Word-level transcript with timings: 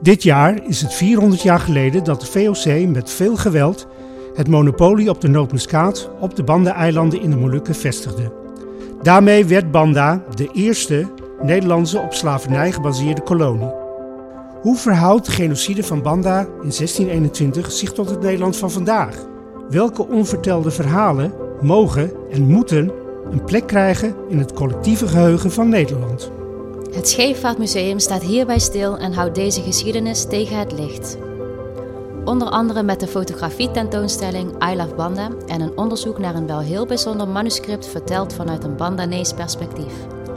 Dit 0.00 0.22
jaar 0.22 0.66
is 0.66 0.80
het 0.80 0.94
400 0.94 1.42
jaar 1.42 1.60
geleden 1.60 2.04
dat 2.04 2.20
de 2.20 2.26
VOC 2.26 2.88
met 2.88 3.10
veel 3.10 3.36
geweld 3.36 3.86
het 4.34 4.48
monopolie 4.48 5.10
op 5.10 5.20
de 5.20 5.28
nootmuskaat 5.28 6.10
op 6.20 6.36
de 6.36 6.42
Banda-eilanden 6.42 7.20
in 7.20 7.30
de 7.30 7.36
Molukken 7.36 7.74
vestigde. 7.74 8.32
Daarmee 9.02 9.44
werd 9.44 9.70
Banda 9.70 10.22
de 10.34 10.48
eerste 10.52 11.06
Nederlandse 11.42 11.98
op 11.98 12.14
slavernij 12.14 12.72
gebaseerde 12.72 13.22
kolonie. 13.22 13.72
Hoe 14.60 14.76
verhoudt 14.76 15.26
de 15.26 15.32
genocide 15.32 15.84
van 15.84 16.02
Banda 16.02 16.40
in 16.40 16.46
1621 16.46 17.72
zich 17.72 17.92
tot 17.92 18.10
het 18.10 18.20
Nederland 18.20 18.56
van 18.56 18.70
vandaag? 18.70 19.26
Welke 19.70 20.08
onvertelde 20.08 20.70
verhalen 20.70 21.32
mogen 21.60 22.10
en 22.30 22.46
moeten 22.46 22.92
een 23.30 23.44
plek 23.44 23.66
krijgen 23.66 24.14
in 24.28 24.38
het 24.38 24.52
collectieve 24.52 25.08
geheugen 25.08 25.50
van 25.50 25.68
Nederland? 25.68 26.30
Het 26.92 27.08
Scheepvaartmuseum 27.08 27.98
staat 27.98 28.22
hierbij 28.22 28.58
stil 28.58 28.98
en 28.98 29.12
houdt 29.12 29.34
deze 29.34 29.62
geschiedenis 29.62 30.24
tegen 30.24 30.58
het 30.58 30.72
licht. 30.72 31.18
Onder 32.24 32.48
andere 32.48 32.82
met 32.82 33.00
de 33.00 33.06
fotografie-tentoonstelling 33.06 34.70
I 34.70 34.76
Love 34.76 34.94
Banda 34.94 35.30
en 35.46 35.60
een 35.60 35.76
onderzoek 35.76 36.18
naar 36.18 36.34
een 36.34 36.46
wel 36.46 36.60
heel 36.60 36.86
bijzonder 36.86 37.28
manuscript 37.28 37.86
verteld 37.86 38.34
vanuit 38.34 38.64
een 38.64 38.76
Bandanees 38.76 39.32
perspectief. 39.32 39.92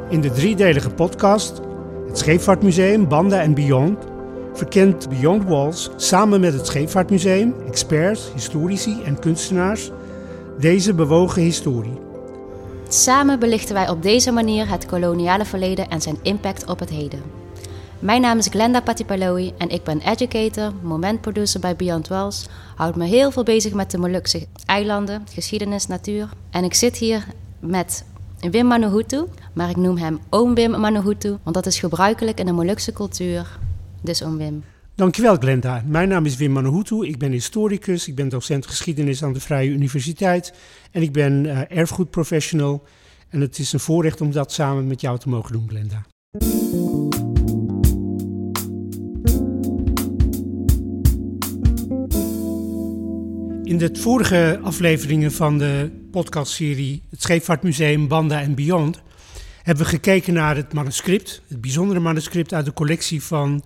In 0.10 0.22
de 0.22 0.32
driedelige 0.32 0.90
podcast, 0.90 1.62
het 2.08 2.18
Scheepvaartmuseum 2.18 3.08
Banda 3.08 3.42
en 3.42 3.54
Beyond, 3.54 4.04
verkent 4.54 5.10
Beyond 5.10 5.44
Walls 5.44 5.90
samen 5.96 6.40
met 6.40 6.54
het 6.54 6.66
Scheepvaartmuseum, 6.66 7.56
experts, 7.68 8.32
historici 8.34 9.02
en 9.04 9.20
kunstenaars 9.20 9.92
deze 10.60 10.94
bewogen 10.94 11.42
historie. 11.42 12.11
Samen 12.94 13.40
belichten 13.40 13.74
wij 13.74 13.90
op 13.90 14.02
deze 14.02 14.32
manier 14.32 14.70
het 14.70 14.86
koloniale 14.86 15.46
verleden 15.46 15.90
en 15.90 16.02
zijn 16.02 16.18
impact 16.22 16.70
op 16.70 16.80
het 16.80 16.90
heden. 16.90 17.22
Mijn 18.00 18.22
naam 18.22 18.38
is 18.38 18.48
Glenda 18.48 18.82
Patipaloui 18.82 19.54
en 19.58 19.70
ik 19.70 19.84
ben 19.84 20.00
educator, 20.00 20.74
momentproducer 20.82 21.60
bij 21.60 21.76
Beyond 21.76 22.08
Wells. 22.08 22.48
Houd 22.76 22.96
me 22.96 23.06
heel 23.06 23.32
veel 23.32 23.44
bezig 23.44 23.74
met 23.74 23.92
de 23.92 23.98
Molukse 23.98 24.48
eilanden, 24.66 25.24
geschiedenis, 25.34 25.88
natuur. 25.88 26.30
En 26.50 26.64
ik 26.64 26.74
zit 26.74 26.98
hier 26.98 27.26
met 27.60 28.06
Wim 28.40 28.66
Manuhutu, 28.66 29.26
maar 29.54 29.70
ik 29.70 29.78
noem 29.78 29.98
hem 29.98 30.20
Oom 30.30 30.56
Wim 30.56 30.80
Manuhutu, 30.80 31.38
want 31.44 31.56
dat 31.56 31.66
is 31.66 31.80
gebruikelijk 31.80 32.40
in 32.40 32.46
de 32.46 32.52
Molukse 32.52 32.94
cultuur. 32.94 33.60
Dus 34.02 34.24
Oom 34.24 34.38
Wim. 34.38 34.64
Dankjewel 35.02 35.38
Glenda. 35.38 35.84
Mijn 35.86 36.10
naam 36.10 36.26
is 36.26 36.36
Wim 36.36 36.52
Manuhutu. 36.52 37.08
Ik 37.08 37.18
ben 37.18 37.32
historicus, 37.32 38.08
ik 38.08 38.16
ben 38.16 38.30
docent 38.30 38.68
geschiedenis 38.68 39.24
aan 39.24 39.34
de 39.34 39.40
Vrije 39.40 39.70
Universiteit 39.70 40.54
en 40.92 41.02
ik 41.02 41.12
ben 41.12 41.44
uh, 41.44 41.72
erfgoedprofessional. 41.72 42.84
En 43.30 43.42
het 43.42 43.60
is 43.60 43.74
een 43.74 43.80
voorrecht 43.80 44.22
om 44.22 44.32
dat 44.32 44.52
samen 44.52 44.88
met 44.88 45.02
jou 45.02 45.20
te 45.20 45.30
mogen 45.30 45.52
doen, 45.52 45.70
Glenda. 45.70 46.06
In 53.64 53.78
de 53.78 53.90
vorige 53.94 54.60
afleveringen 54.64 55.32
van 55.32 55.58
de 55.58 55.92
podcastserie 56.12 57.04
Het 57.10 57.22
Scheepvaartmuseum 57.22 58.08
Banda 58.08 58.42
en 58.42 58.56
Beyond 58.56 59.02
hebben 59.64 59.84
we 59.84 59.90
gekeken 59.90 60.34
naar 60.34 60.56
het 60.56 60.74
manuscript, 60.74 61.42
het 61.48 61.62
bijzondere 61.62 62.00
manuscript 62.00 62.54
uit 62.54 62.66
de 62.66 62.74
collectie 62.74 63.24
van 63.24 63.64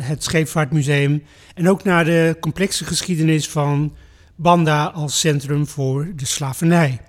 het 0.00 0.24
Scheepvaartmuseum 0.24 1.22
en 1.54 1.68
ook 1.68 1.84
naar 1.84 2.04
de 2.04 2.36
complexe 2.40 2.84
geschiedenis 2.84 3.48
van 3.48 3.96
Banda 4.34 4.84
als 4.84 5.20
centrum 5.20 5.66
voor 5.66 6.12
de 6.16 6.26
slavernij. 6.26 7.00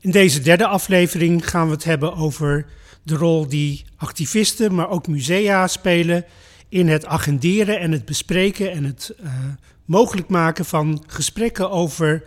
In 0.00 0.10
deze 0.10 0.40
derde 0.40 0.66
aflevering 0.66 1.48
gaan 1.48 1.66
we 1.66 1.72
het 1.72 1.84
hebben 1.84 2.14
over 2.14 2.66
de 3.02 3.14
rol 3.14 3.48
die 3.48 3.84
activisten, 3.96 4.74
maar 4.74 4.88
ook 4.88 5.06
musea 5.06 5.66
spelen 5.66 6.24
in 6.68 6.88
het 6.88 7.06
agenderen 7.06 7.80
en 7.80 7.92
het 7.92 8.04
bespreken 8.04 8.72
en 8.72 8.84
het 8.84 9.14
uh, 9.20 9.32
mogelijk 9.84 10.28
maken 10.28 10.64
van 10.64 11.04
gesprekken 11.06 11.70
over 11.70 12.22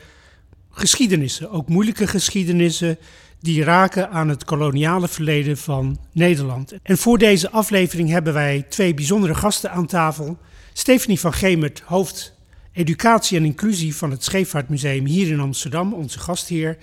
geschiedenissen, 0.71 1.51
ook 1.51 1.69
moeilijke 1.69 2.07
geschiedenissen 2.07 2.97
die 3.45 3.63
raken 3.63 4.09
aan 4.09 4.29
het 4.29 4.43
koloniale 4.43 5.07
verleden 5.07 5.57
van 5.57 5.99
Nederland. 6.11 6.73
En 6.83 6.97
voor 6.97 7.17
deze 7.17 7.49
aflevering 7.49 8.09
hebben 8.09 8.33
wij 8.33 8.65
twee 8.69 8.93
bijzondere 8.93 9.35
gasten 9.35 9.71
aan 9.71 9.85
tafel. 9.85 10.37
Stephanie 10.73 11.19
van 11.19 11.33
Gemert, 11.33 11.81
hoofd 11.85 12.33
educatie 12.71 13.37
en 13.37 13.45
inclusie 13.45 13.95
van 13.95 14.11
het 14.11 14.23
Scheepvaartmuseum 14.23 15.05
hier 15.05 15.27
in 15.27 15.39
Amsterdam, 15.39 15.93
onze 15.93 16.19
gastheer. 16.19 16.77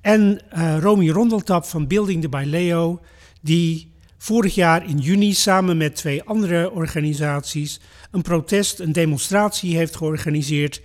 En 0.00 0.40
uh, 0.56 0.78
Romy 0.78 1.10
Rondeltap 1.10 1.64
van 1.64 1.86
Building 1.86 2.22
the 2.22 2.46
Leo, 2.46 3.00
die 3.40 3.92
vorig 4.18 4.54
jaar 4.54 4.88
in 4.88 4.98
juni 4.98 5.34
samen 5.34 5.76
met 5.76 5.96
twee 5.96 6.22
andere 6.22 6.70
organisaties 6.70 7.80
een 8.10 8.22
protest, 8.22 8.78
een 8.78 8.92
demonstratie 8.92 9.76
heeft 9.76 9.96
georganiseerd 9.96 10.82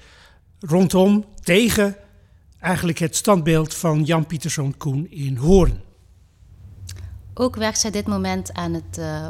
rondom, 0.59 1.25
tegen 1.41 1.95
eigenlijk 2.63 2.99
het 2.99 3.15
standbeeld 3.15 3.73
van 3.73 4.03
Jan 4.03 4.25
Pieterszoon 4.25 4.77
Koen 4.77 5.07
in 5.09 5.37
Hoorn. 5.37 5.81
Ook 7.33 7.55
werkt 7.55 7.79
zij 7.79 7.91
dit 7.91 8.07
moment 8.07 8.53
aan 8.53 8.73
het 8.73 8.97
uh, 8.99 9.27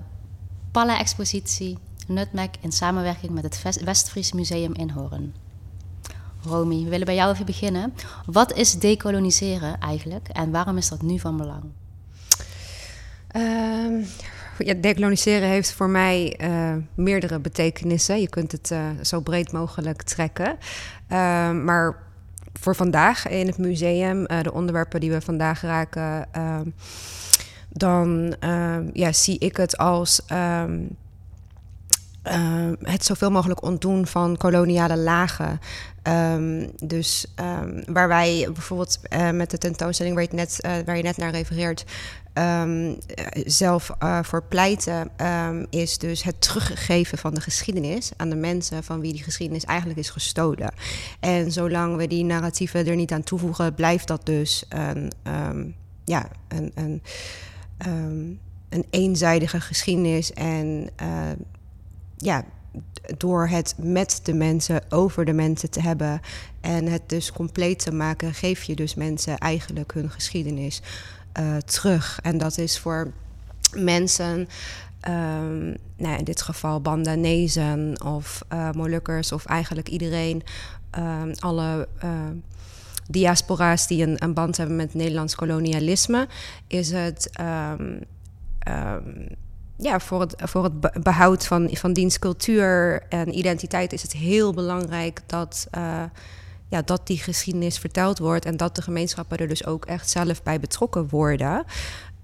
Palla-expositie 0.72 1.78
Nutmeg 2.08 2.50
in 2.62 2.72
samenwerking 2.72 3.32
met 3.32 3.44
het 3.44 3.84
Westfries 3.84 4.32
Museum 4.32 4.74
in 4.74 4.90
Hoorn. 4.90 5.34
Romy, 6.44 6.84
we 6.84 6.90
willen 6.90 7.06
bij 7.06 7.16
jou 7.16 7.34
even 7.34 7.46
beginnen. 7.46 7.94
Wat 8.26 8.54
is 8.54 8.74
decoloniseren 8.74 9.80
eigenlijk 9.80 10.28
en 10.28 10.52
waarom 10.52 10.78
is 10.78 10.90
dat 10.90 11.02
nu 11.02 11.20
van 11.20 11.38
belang? 11.38 11.64
Uh, 13.36 14.06
ja, 14.58 14.74
decoloniseren 14.74 15.48
heeft 15.48 15.72
voor 15.72 15.90
mij 15.90 16.40
uh, 16.42 16.76
meerdere 16.96 17.40
betekenissen. 17.40 18.22
Je 18.22 18.30
kunt 18.30 18.52
het 18.52 18.72
uh, 18.72 18.90
zo 19.02 19.20
breed 19.20 19.52
mogelijk 19.52 20.02
trekken. 20.02 20.58
Ehm, 21.08 21.64
maar 21.64 22.12
voor 22.59 22.75
vandaag 22.75 23.28
in 23.28 23.47
het 23.47 23.58
museum, 23.58 24.25
uh, 24.28 24.41
de 24.41 24.53
onderwerpen 24.53 25.00
die 25.00 25.12
we 25.12 25.22
vandaag 25.22 25.62
raken, 25.62 26.28
ehm, 26.31 26.66
dan 27.69 28.36
ja, 28.94 29.12
zie 29.12 29.38
ik 29.40 29.58
het 29.58 29.78
als 29.78 30.22
uh, 30.31 30.64
het 32.80 33.06
zoveel 33.06 33.31
mogelijk 33.31 33.64
ontdoen 33.64 34.08
van 34.08 34.38
koloniale 34.38 34.97
lagen. 34.97 35.59
Dus 36.84 37.34
um, 37.40 37.84
waar 37.86 38.08
wij 38.08 38.50
bijvoorbeeld 38.53 39.00
uh, 39.09 39.30
met 39.30 39.52
de 39.52 39.58
tentoonstelling 39.58 40.16
waar 40.16 40.24
je 40.24 40.35
net, 40.35 40.59
uh, 40.66 40.72
waar 40.85 40.97
je 40.97 41.03
net 41.03 41.18
naar 41.18 41.31
refereert, 41.31 41.85
um, 42.34 42.98
zelf 43.46 43.92
uh, 44.04 44.24
voor 44.24 44.44
pleiten, 44.44 45.12
is 45.70 45.98
dus 45.98 46.24
het 46.24 46.42
teruggeven 46.42 47.18
van 47.18 47.34
de 47.34 47.42
geschiedenis 47.42 48.12
aan 48.18 48.30
de 48.30 48.36
mensen 48.36 48.84
van 48.84 49.00
wie 49.00 49.14
die 49.14 49.24
geschiedenis 49.24 49.64
eigenlijk 49.64 50.00
is 50.00 50.10
gestolen. 50.10 50.74
En 51.20 51.52
zolang 51.52 51.96
we 51.96 52.08
die 52.08 52.24
narratieven 52.24 52.88
er 52.88 52.96
niet 52.96 53.12
aan 53.12 53.24
toevoegen, 53.24 53.76
blijft 53.76 54.08
dat 54.08 54.26
dus 54.26 54.66
een, 54.70 55.76
ja, 56.04 56.28
een, 56.48 56.72
een, 56.76 57.02
een 58.70 58.86
eenzijdige 58.90 59.62
geschiedenis 59.62 60.34
en 60.34 60.90
ja, 62.18 62.46
door 63.18 63.48
het 63.48 63.76
met 63.78 64.20
de 64.24 64.34
mensen, 64.34 64.82
over 64.90 65.26
de 65.26 65.34
mensen 65.34 65.70
te 65.70 65.82
hebben 65.82 66.22
en 66.62 66.86
het 66.86 67.02
dus 67.06 67.32
compleet 67.32 67.80
te 67.80 67.92
maken, 67.92 68.34
geef 68.34 68.64
je 68.64 68.76
dus 68.76 68.96
mensen 68.96 69.38
eigenlijk 69.38 69.94
hun 69.94 70.10
geschiedenis 70.10 70.82
uh, 71.40 71.58
terug. 71.58 72.20
En 72.22 72.38
dat 72.38 72.58
is 72.58 72.80
voor 72.80 73.12
mensen, 73.76 74.48
um, 75.10 75.76
nou, 75.98 76.18
in 76.18 76.24
dit 76.24 76.42
geval 76.42 76.82
Bandanezen 76.82 78.04
of 78.06 78.42
uh, 78.54 78.72
Molukkers 78.72 79.32
of 79.32 79.46
eigenlijk 79.46 79.90
iedereen, 79.90 80.44
um, 80.98 81.32
alle. 81.40 81.88
Uh, 82.04 82.10
diaspora's 83.08 83.88
die 83.88 84.16
een, 84.18 84.34
band 84.34 84.58
hebben 84.58 84.76
met 84.76 84.94
Nederlands 84.94 85.36
kolonialisme, 85.36 86.28
is 86.68 86.92
het 86.92 87.30
um, 87.42 88.00
ja, 89.78 90.00
voor 90.00 90.20
het, 90.22 90.36
voor 90.38 90.64
het 90.64 91.03
behoud 91.03 91.46
van, 91.46 91.70
van 91.72 91.94
dienstcultuur 91.94 93.03
en 93.09 93.38
identiteit 93.38 93.94
is 93.94 94.02
het 94.02 94.12
heel 94.12 94.53
belangrijk 94.53 95.22
dat, 95.26 95.68
ja, 96.73 96.81
dat 96.81 97.08
die 97.08 97.17
geschiedenis 97.17 97.78
verteld 97.78 98.20
wordt 98.20 98.46
en 98.46 98.58
dat 98.58 98.75
de 98.75 98.81
gemeenschappen 98.81 99.37
er 99.37 99.47
dus 99.47 99.66
ook 99.66 99.85
echt 99.85 100.09
zelf 100.09 100.43
bij 100.43 100.59
betrokken 100.59 101.08
worden. 101.09 101.64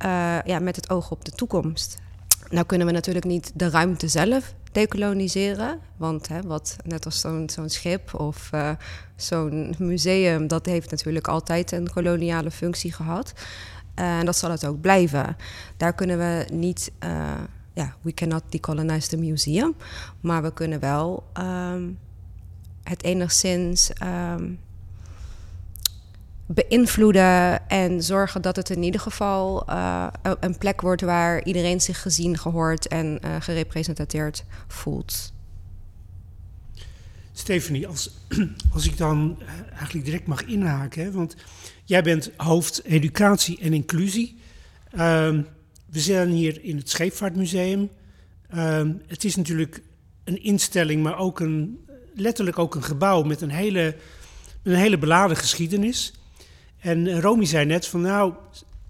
Uh, 0.05 0.41
ja, 0.45 0.59
met 0.59 0.75
het 0.75 0.89
oog 0.89 1.11
op 1.11 1.25
de 1.25 1.31
toekomst. 1.31 1.97
Nou 2.49 2.65
kunnen 2.65 2.87
we 2.87 2.93
natuurlijk 2.93 3.25
niet 3.25 3.51
de 3.55 3.69
ruimte 3.69 4.07
zelf 4.07 4.53
decoloniseren. 4.71 5.79
Want 5.97 6.27
hè, 6.27 6.41
wat, 6.41 6.75
net 6.83 7.05
als 7.05 7.19
zo'n 7.19 7.49
zo'n 7.49 7.69
schip 7.69 8.13
of 8.13 8.49
uh, 8.53 8.71
zo'n 9.15 9.75
museum, 9.77 10.47
dat 10.47 10.65
heeft 10.65 10.91
natuurlijk 10.91 11.27
altijd 11.27 11.71
een 11.71 11.89
koloniale 11.93 12.51
functie 12.51 12.93
gehad. 12.93 13.33
En 13.95 14.25
dat 14.25 14.37
zal 14.37 14.51
het 14.51 14.65
ook 14.65 14.81
blijven. 14.81 15.37
Daar 15.77 15.93
kunnen 15.93 16.17
we 16.17 16.45
niet, 16.53 16.91
uh, 17.03 17.31
ja, 17.73 17.95
we 18.01 18.13
cannot 18.13 18.43
decolonize 18.49 19.07
the 19.07 19.17
museum. 19.17 19.75
Maar 20.19 20.41
we 20.41 20.53
kunnen 20.53 20.79
wel 20.79 21.23
um, 21.39 21.97
het 22.89 23.03
enigszins 23.03 23.91
um, 24.03 24.59
beïnvloeden 26.45 27.67
en 27.69 28.03
zorgen 28.03 28.41
dat 28.41 28.55
het 28.55 28.69
in 28.69 28.83
ieder 28.83 29.01
geval 29.01 29.69
uh, 29.69 30.07
een 30.39 30.57
plek 30.57 30.81
wordt 30.81 31.01
waar 31.01 31.43
iedereen 31.43 31.81
zich 31.81 32.01
gezien, 32.01 32.37
gehoord 32.37 32.87
en 32.87 33.19
uh, 33.25 33.35
gerepresenteerd 33.39 34.43
voelt. 34.67 35.33
Stephanie, 37.33 37.87
als, 37.87 38.11
als 38.73 38.85
ik 38.85 38.97
dan 38.97 39.37
eh, 39.39 39.47
eigenlijk 39.77 40.05
direct 40.05 40.27
mag 40.27 40.45
inhaken, 40.45 41.11
want 41.11 41.35
jij 41.85 42.03
bent 42.03 42.31
hoofd 42.37 42.83
educatie 42.83 43.59
en 43.59 43.73
inclusie. 43.73 44.37
Ehm, 44.91 45.41
we 45.85 45.99
zijn 45.99 46.29
hier 46.29 46.63
in 46.63 46.77
het 46.77 46.89
Scheepvaartmuseum. 46.89 47.89
Ehm, 48.49 48.93
het 49.07 49.23
is 49.23 49.35
natuurlijk 49.35 49.81
een 50.23 50.43
instelling, 50.43 51.03
maar 51.03 51.17
ook 51.17 51.39
een, 51.39 51.79
letterlijk 52.19 52.59
ook 52.59 52.75
een 52.75 52.83
gebouw 52.83 53.23
met 53.23 53.41
een 53.41 53.49
hele, 53.49 53.95
een 54.63 54.75
hele 54.75 54.97
beladen 54.97 55.37
geschiedenis. 55.37 56.13
En 56.79 57.05
uh, 57.05 57.19
Romy 57.19 57.45
zei 57.45 57.65
net 57.65 57.87
van 57.87 58.01
nou, 58.01 58.33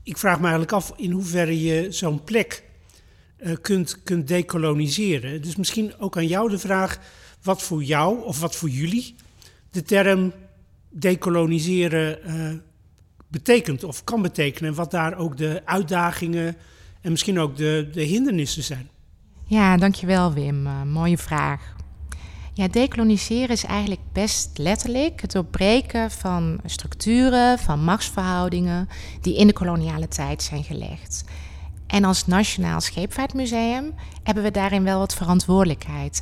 ik 0.04 0.18
vraag 0.18 0.36
me 0.36 0.42
eigenlijk 0.42 0.72
af 0.72 0.94
in 0.96 1.12
hoeverre 1.12 1.62
je 1.62 1.92
zo'n 1.92 2.24
plek 2.24 2.64
uh, 3.40 3.56
kunt, 3.62 4.04
kunt 4.04 4.28
decoloniseren. 4.28 5.42
Dus 5.42 5.56
misschien 5.56 5.94
ook 6.00 6.18
aan 6.18 6.28
jou 6.28 6.50
de 6.50 6.60
vraag 6.60 7.00
wat 7.42 7.62
voor 7.62 7.84
jou 7.84 8.24
of 8.24 8.40
wat 8.40 8.56
voor 8.56 8.70
jullie 8.70 9.16
de 9.72 9.84
term 9.84 10.34
decoloniseren 10.90 12.20
uh, 12.26 12.60
betekent 13.28 13.84
of 13.84 14.04
kan 14.04 14.22
betekenen. 14.22 14.70
En 14.70 14.76
wat 14.76 14.92
daar 14.92 15.18
ook 15.18 15.38
de 15.38 15.62
uitdagingen 15.66 16.56
en 17.02 17.12
misschien 17.12 17.40
ook 17.40 17.58
de, 17.58 17.90
de 17.92 18.04
hindernissen 18.04 18.64
zijn. 18.64 18.90
Ja, 19.46 19.78
dankjewel 19.78 20.34
Wim. 20.34 20.62
Mooie 20.86 21.18
vraag. 21.18 21.78
Ja, 22.60 22.68
decoloniseren 22.68 23.50
is 23.50 23.64
eigenlijk 23.64 24.02
best 24.12 24.58
letterlijk 24.58 25.22
het 25.22 25.32
doorbreken 25.32 26.12
van 26.12 26.60
structuren, 26.66 27.60
van 27.60 27.84
machtsverhoudingen 27.84 28.90
die 29.22 29.38
in 29.38 29.48
de 29.48 29.54
koloniale 29.54 30.08
tijd 30.08 30.44
zijn 30.44 30.64
gelegd. 30.64 31.24
En 31.88 32.04
als 32.04 32.28
Nationaal 32.28 32.82
Scheepvaartmuseum 32.82 33.94
hebben 34.24 34.44
we 34.44 34.52
daarin 34.52 34.84
wel 34.84 35.00
wat 35.00 35.14
verantwoordelijkheid. 35.14 36.22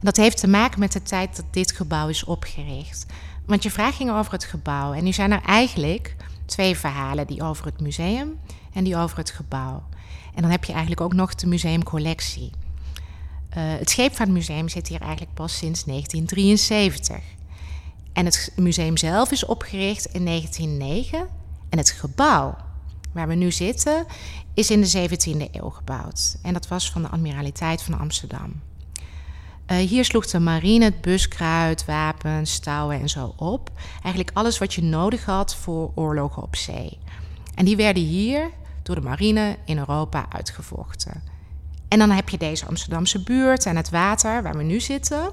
Dat 0.00 0.16
heeft 0.16 0.40
te 0.40 0.48
maken 0.48 0.80
met 0.80 0.92
de 0.92 1.02
tijd 1.02 1.36
dat 1.36 1.44
dit 1.50 1.72
gebouw 1.72 2.08
is 2.08 2.24
opgericht. 2.24 3.06
Want 3.46 3.62
je 3.62 3.70
vraag 3.70 3.96
ging 3.96 4.10
over 4.10 4.32
het 4.32 4.44
gebouw. 4.44 4.92
En 4.92 5.04
nu 5.04 5.12
zijn 5.12 5.32
er 5.32 5.42
eigenlijk 5.42 6.16
twee 6.46 6.76
verhalen: 6.76 7.26
die 7.26 7.42
over 7.42 7.64
het 7.64 7.80
museum 7.80 8.38
en 8.72 8.84
die 8.84 8.96
over 8.96 9.18
het 9.18 9.30
gebouw. 9.30 9.82
En 10.34 10.42
dan 10.42 10.50
heb 10.50 10.64
je 10.64 10.72
eigenlijk 10.72 11.00
ook 11.00 11.14
nog 11.14 11.34
de 11.34 11.46
museumcollectie. 11.46 12.50
Uh, 13.56 13.62
het 13.78 13.90
Scheepvaartmuseum 13.90 14.68
zit 14.68 14.88
hier 14.88 15.00
eigenlijk 15.00 15.34
pas 15.34 15.56
sinds 15.56 15.84
1973. 15.84 17.16
En 18.12 18.24
het 18.24 18.52
museum 18.56 18.96
zelf 18.96 19.30
is 19.30 19.44
opgericht 19.44 20.04
in 20.04 20.24
1909. 20.24 21.28
En 21.68 21.78
het 21.78 21.90
gebouw 21.90 22.56
waar 23.12 23.28
we 23.28 23.34
nu 23.34 23.52
zitten 23.52 24.06
is 24.54 24.70
in 24.70 24.80
de 24.80 25.08
17e 25.08 25.50
eeuw 25.52 25.70
gebouwd. 25.70 26.36
En 26.42 26.52
dat 26.52 26.68
was 26.68 26.90
van 26.90 27.02
de 27.02 27.08
Admiraliteit 27.08 27.82
van 27.82 27.98
Amsterdam. 27.98 28.60
Uh, 29.70 29.76
hier 29.76 30.04
sloeg 30.04 30.26
de 30.26 30.38
marine 30.38 30.84
het 30.84 31.00
buskruid, 31.00 31.84
wapens, 31.84 32.58
touwen 32.58 33.00
en 33.00 33.08
zo 33.08 33.34
op. 33.36 33.70
Eigenlijk 34.02 34.36
alles 34.36 34.58
wat 34.58 34.74
je 34.74 34.82
nodig 34.82 35.24
had 35.24 35.54
voor 35.54 35.92
oorlogen 35.94 36.42
op 36.42 36.56
zee. 36.56 36.98
En 37.54 37.64
die 37.64 37.76
werden 37.76 38.02
hier 38.02 38.50
door 38.82 38.94
de 38.94 39.00
marine 39.00 39.56
in 39.64 39.78
Europa 39.78 40.26
uitgevochten. 40.28 41.33
En 41.94 42.00
dan 42.00 42.10
heb 42.10 42.28
je 42.28 42.38
deze 42.38 42.66
Amsterdamse 42.66 43.22
buurt 43.22 43.66
en 43.66 43.76
het 43.76 43.90
water 43.90 44.42
waar 44.42 44.56
we 44.56 44.62
nu 44.62 44.80
zitten. 44.80 45.30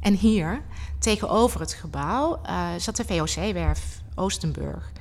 En 0.00 0.14
hier, 0.14 0.62
tegenover 0.98 1.60
het 1.60 1.72
gebouw, 1.72 2.40
uh, 2.46 2.68
zat 2.76 2.96
de 2.96 3.04
VOC-werf 3.04 4.00
Oostenburg. 4.14 4.92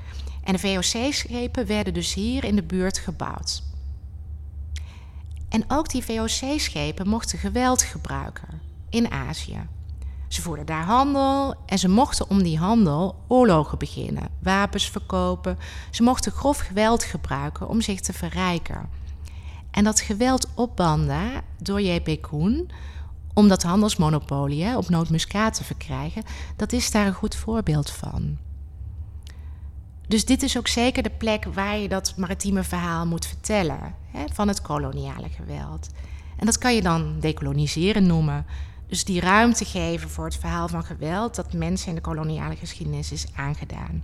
En 0.43 0.53
de 0.53 0.59
VOC-schepen 0.59 1.65
werden 1.65 1.93
dus 1.93 2.13
hier 2.13 2.43
in 2.43 2.55
de 2.55 2.63
buurt 2.63 2.97
gebouwd. 2.97 3.63
En 5.49 5.63
ook 5.67 5.89
die 5.89 6.03
VOC-schepen 6.03 7.07
mochten 7.07 7.39
geweld 7.39 7.81
gebruiken 7.81 8.61
in 8.89 9.11
Azië. 9.11 9.67
Ze 10.27 10.41
voerden 10.41 10.65
daar 10.65 10.85
handel 10.85 11.55
en 11.65 11.79
ze 11.79 11.89
mochten 11.89 12.29
om 12.29 12.43
die 12.43 12.57
handel 12.57 13.23
oorlogen 13.27 13.77
beginnen, 13.77 14.29
wapens 14.39 14.89
verkopen. 14.89 15.57
Ze 15.89 16.03
mochten 16.03 16.31
grof 16.31 16.57
geweld 16.57 17.03
gebruiken 17.03 17.67
om 17.67 17.81
zich 17.81 17.99
te 17.99 18.13
verrijken. 18.13 18.89
En 19.71 19.83
dat 19.83 20.01
geweld 20.01 20.47
op 20.53 20.75
Banda 20.75 21.43
door 21.57 21.81
J.P. 21.81 22.21
Koen, 22.21 22.69
om 23.33 23.47
dat 23.47 23.63
handelsmonopolie 23.63 24.77
op 24.77 24.89
nootmuskaat 24.89 25.53
te 25.53 25.63
verkrijgen, 25.63 26.23
dat 26.55 26.71
is 26.71 26.91
daar 26.91 27.07
een 27.07 27.13
goed 27.13 27.35
voorbeeld 27.35 27.89
van. 27.89 28.37
Dus 30.07 30.25
dit 30.25 30.43
is 30.43 30.57
ook 30.57 30.67
zeker 30.67 31.03
de 31.03 31.09
plek 31.09 31.45
waar 31.53 31.77
je 31.77 31.87
dat 31.87 32.13
maritieme 32.17 32.63
verhaal 32.63 33.05
moet 33.05 33.25
vertellen 33.25 33.95
hè, 34.11 34.23
van 34.33 34.47
het 34.47 34.61
koloniale 34.61 35.29
geweld. 35.29 35.89
En 36.37 36.45
dat 36.45 36.57
kan 36.57 36.75
je 36.75 36.81
dan 36.81 37.19
decoloniseren 37.19 38.05
noemen. 38.05 38.45
Dus 38.87 39.03
die 39.03 39.19
ruimte 39.19 39.65
geven 39.65 40.09
voor 40.09 40.25
het 40.25 40.35
verhaal 40.35 40.67
van 40.67 40.83
geweld 40.83 41.35
dat 41.35 41.53
mensen 41.53 41.89
in 41.89 41.95
de 41.95 42.01
koloniale 42.01 42.55
geschiedenis 42.55 43.11
is 43.11 43.25
aangedaan. 43.35 44.03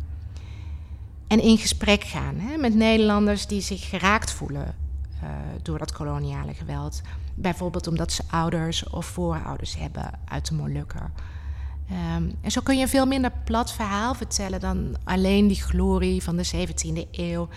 En 1.27 1.41
in 1.41 1.57
gesprek 1.57 2.03
gaan 2.03 2.35
hè, 2.37 2.57
met 2.57 2.75
Nederlanders 2.75 3.47
die 3.47 3.61
zich 3.61 3.89
geraakt 3.89 4.31
voelen 4.31 4.75
uh, 5.23 5.29
door 5.61 5.77
dat 5.77 5.91
koloniale 5.91 6.53
geweld. 6.53 7.01
Bijvoorbeeld 7.35 7.87
omdat 7.87 8.11
ze 8.11 8.23
ouders 8.29 8.89
of 8.89 9.05
voorouders 9.05 9.77
hebben 9.77 10.11
uit 10.25 10.47
de 10.47 10.55
Molukken. 10.55 11.11
Um, 11.91 12.35
en 12.41 12.51
zo 12.51 12.61
kun 12.61 12.75
je 12.75 12.81
een 12.81 12.87
veel 12.87 13.05
minder 13.05 13.31
plat 13.43 13.71
verhaal 13.71 14.13
vertellen 14.13 14.59
dan 14.59 14.95
alleen 15.03 15.47
die 15.47 15.61
glorie 15.61 16.23
van 16.23 16.35
de 16.35 16.67
17e 16.67 17.09
eeuw 17.11 17.47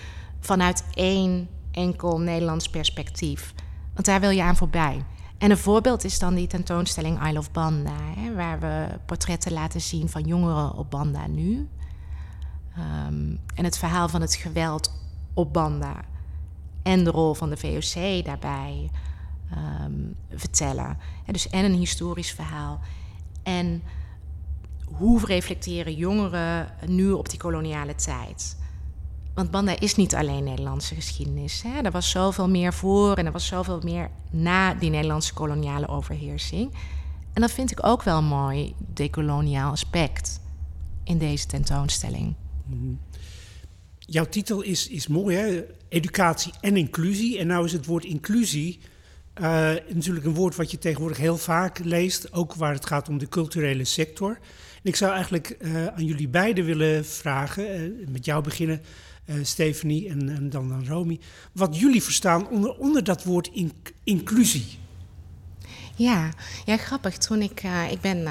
vanuit 0.41 0.85
één 0.95 1.49
enkel 1.71 2.21
Nederlands 2.21 2.69
perspectief. 2.69 3.55
Want 3.95 4.07
daar 4.07 4.21
wil 4.21 4.31
je 4.31 4.43
aan 4.43 4.57
voorbij. 4.57 5.05
En 5.39 5.51
een 5.51 5.59
voorbeeld 5.59 6.05
is 6.05 6.19
dan 6.19 6.35
die 6.35 6.47
tentoonstelling 6.47 7.29
I 7.29 7.33
Love 7.33 7.51
Banda, 7.51 7.97
hè, 8.17 8.35
waar 8.35 8.61
we 8.61 8.87
portretten 9.07 9.53
laten 9.53 9.81
zien 9.81 10.09
van 10.09 10.23
jongeren 10.23 10.75
op 10.75 10.91
Banda 10.91 11.27
nu. 11.27 11.69
Um, 12.79 13.41
en 13.55 13.65
het 13.65 13.79
verhaal 13.79 14.09
van 14.09 14.21
het 14.21 14.35
geweld 14.35 14.93
op 15.35 15.53
Banda 15.53 15.95
en 16.83 17.05
de 17.05 17.11
rol 17.11 17.35
van 17.35 17.51
de 17.51 17.57
VOC 17.57 18.25
daarbij 18.25 18.91
um, 19.85 20.15
vertellen. 20.35 20.99
En 21.27 21.33
dus 21.33 21.49
en 21.49 21.65
een 21.65 21.75
historisch 21.75 22.33
verhaal. 22.33 22.81
En 23.43 23.83
hoe 24.85 25.27
reflecteren 25.27 25.95
jongeren 25.95 26.75
nu 26.87 27.11
op 27.13 27.29
die 27.29 27.39
koloniale 27.39 27.95
tijd? 27.95 28.59
Want 29.35 29.51
Banda 29.51 29.81
is 29.81 29.97
niet 29.97 30.15
alleen 30.15 30.45
Nederlandse 30.45 30.95
geschiedenis. 30.95 31.63
Hè? 31.63 31.81
Er 31.81 31.91
was 31.91 32.11
zoveel 32.11 32.49
meer 32.49 32.73
voor 32.73 33.17
en 33.17 33.27
er 33.27 33.33
was 33.33 33.47
zoveel 33.47 33.81
meer 33.83 34.11
na 34.31 34.75
die 34.75 34.91
Nederlandse 34.91 35.35
koloniale 35.35 35.89
overheersing. 35.89 36.73
En 37.33 37.41
dat 37.41 37.51
vind 37.51 37.71
ik 37.71 37.87
ook 37.87 38.03
wel 38.03 38.23
mooi 38.23 38.75
decoloniaal 38.79 39.71
aspect 39.71 40.41
in 41.05 41.19
deze 41.19 41.47
tentoonstelling. 41.47 42.35
Mhm. 42.67 42.93
Jouw 44.11 44.25
titel 44.25 44.63
is, 44.63 44.89
is 44.89 45.07
mooi, 45.07 45.37
hè? 45.37 45.65
Educatie 45.89 46.53
en 46.61 46.77
inclusie. 46.77 47.39
En 47.39 47.47
nou 47.47 47.65
is 47.65 47.73
het 47.73 47.87
woord 47.87 48.05
inclusie 48.05 48.81
uh, 49.41 49.45
natuurlijk 49.93 50.27
een 50.27 50.35
woord 50.35 50.57
wat 50.57 50.71
je 50.71 50.79
tegenwoordig 50.79 51.19
heel 51.19 51.37
vaak 51.37 51.79
leest, 51.79 52.33
ook 52.33 52.55
waar 52.55 52.73
het 52.73 52.87
gaat 52.87 53.09
om 53.09 53.19
de 53.19 53.29
culturele 53.29 53.85
sector. 53.85 54.31
En 54.83 54.91
ik 54.91 54.97
zou 54.97 55.13
eigenlijk 55.13 55.57
uh, 55.61 55.87
aan 55.87 56.05
jullie 56.05 56.29
beiden 56.29 56.65
willen 56.65 57.07
vragen, 57.07 57.93
uh, 58.01 58.09
met 58.09 58.25
jou 58.25 58.43
beginnen, 58.43 58.83
Stephanie 59.43 60.09
en, 60.09 60.29
en, 60.29 60.51
dan, 60.51 60.69
dan 60.69 60.87
Romy, 60.87 61.19
wat 61.53 61.79
jullie 61.79 62.03
verstaan 62.03 62.49
onder, 62.49 62.71
onder 62.71 63.05
dat 63.05 63.25
woord 63.25 63.51
in, 63.53 63.73
inclusie. 64.05 64.67
Ja, 65.97 66.33
ja, 66.65 66.77
grappig. 66.77 67.19
Toen 67.19 67.43
ik, 67.43 67.63
ik 67.91 68.01
ben 68.01 68.29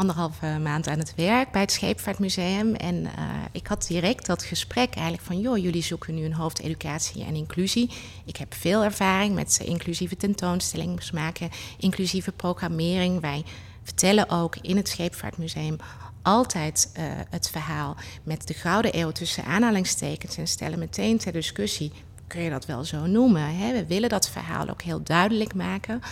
anderhalve 0.00 0.58
maand 0.62 0.88
aan 0.88 0.98
het 0.98 1.14
werk 1.16 1.50
bij 1.50 1.60
het 1.60 1.72
Scheepvaartmuseum. 1.72 2.74
En 2.74 2.94
uh, 2.94 3.10
ik 3.52 3.66
had 3.66 3.86
direct 3.86 4.26
dat 4.26 4.42
gesprek 4.42 4.94
eigenlijk 4.94 5.26
van... 5.26 5.40
joh, 5.40 5.56
jullie 5.56 5.82
zoeken 5.82 6.14
nu 6.14 6.24
een 6.24 6.32
hoofd 6.32 6.60
educatie 6.60 7.24
en 7.24 7.34
inclusie. 7.34 7.90
Ik 8.24 8.36
heb 8.36 8.54
veel 8.54 8.84
ervaring 8.84 9.34
met 9.34 9.60
inclusieve 9.64 10.16
tentoonstellingen 10.16 10.98
maken... 11.12 11.50
inclusieve 11.78 12.32
programmering. 12.32 13.20
Wij 13.20 13.44
vertellen 13.82 14.28
ook 14.28 14.56
in 14.56 14.76
het 14.76 14.88
Scheepvaartmuseum 14.88 15.76
altijd 16.22 16.92
uh, 16.98 17.04
het 17.30 17.50
verhaal 17.50 17.96
met 18.22 18.46
de 18.46 18.54
Gouden 18.54 18.98
Eeuw 18.98 19.10
tussen 19.10 19.44
aanhalingstekens... 19.44 20.36
en 20.36 20.46
stellen 20.46 20.78
meteen 20.78 21.18
ter 21.18 21.32
discussie, 21.32 21.92
kun 22.26 22.42
je 22.42 22.50
dat 22.50 22.66
wel 22.66 22.84
zo 22.84 23.06
noemen. 23.06 23.56
Hè? 23.56 23.72
We 23.72 23.86
willen 23.86 24.08
dat 24.08 24.30
verhaal 24.30 24.68
ook 24.68 24.82
heel 24.82 25.02
duidelijk 25.02 25.54
maken... 25.54 26.02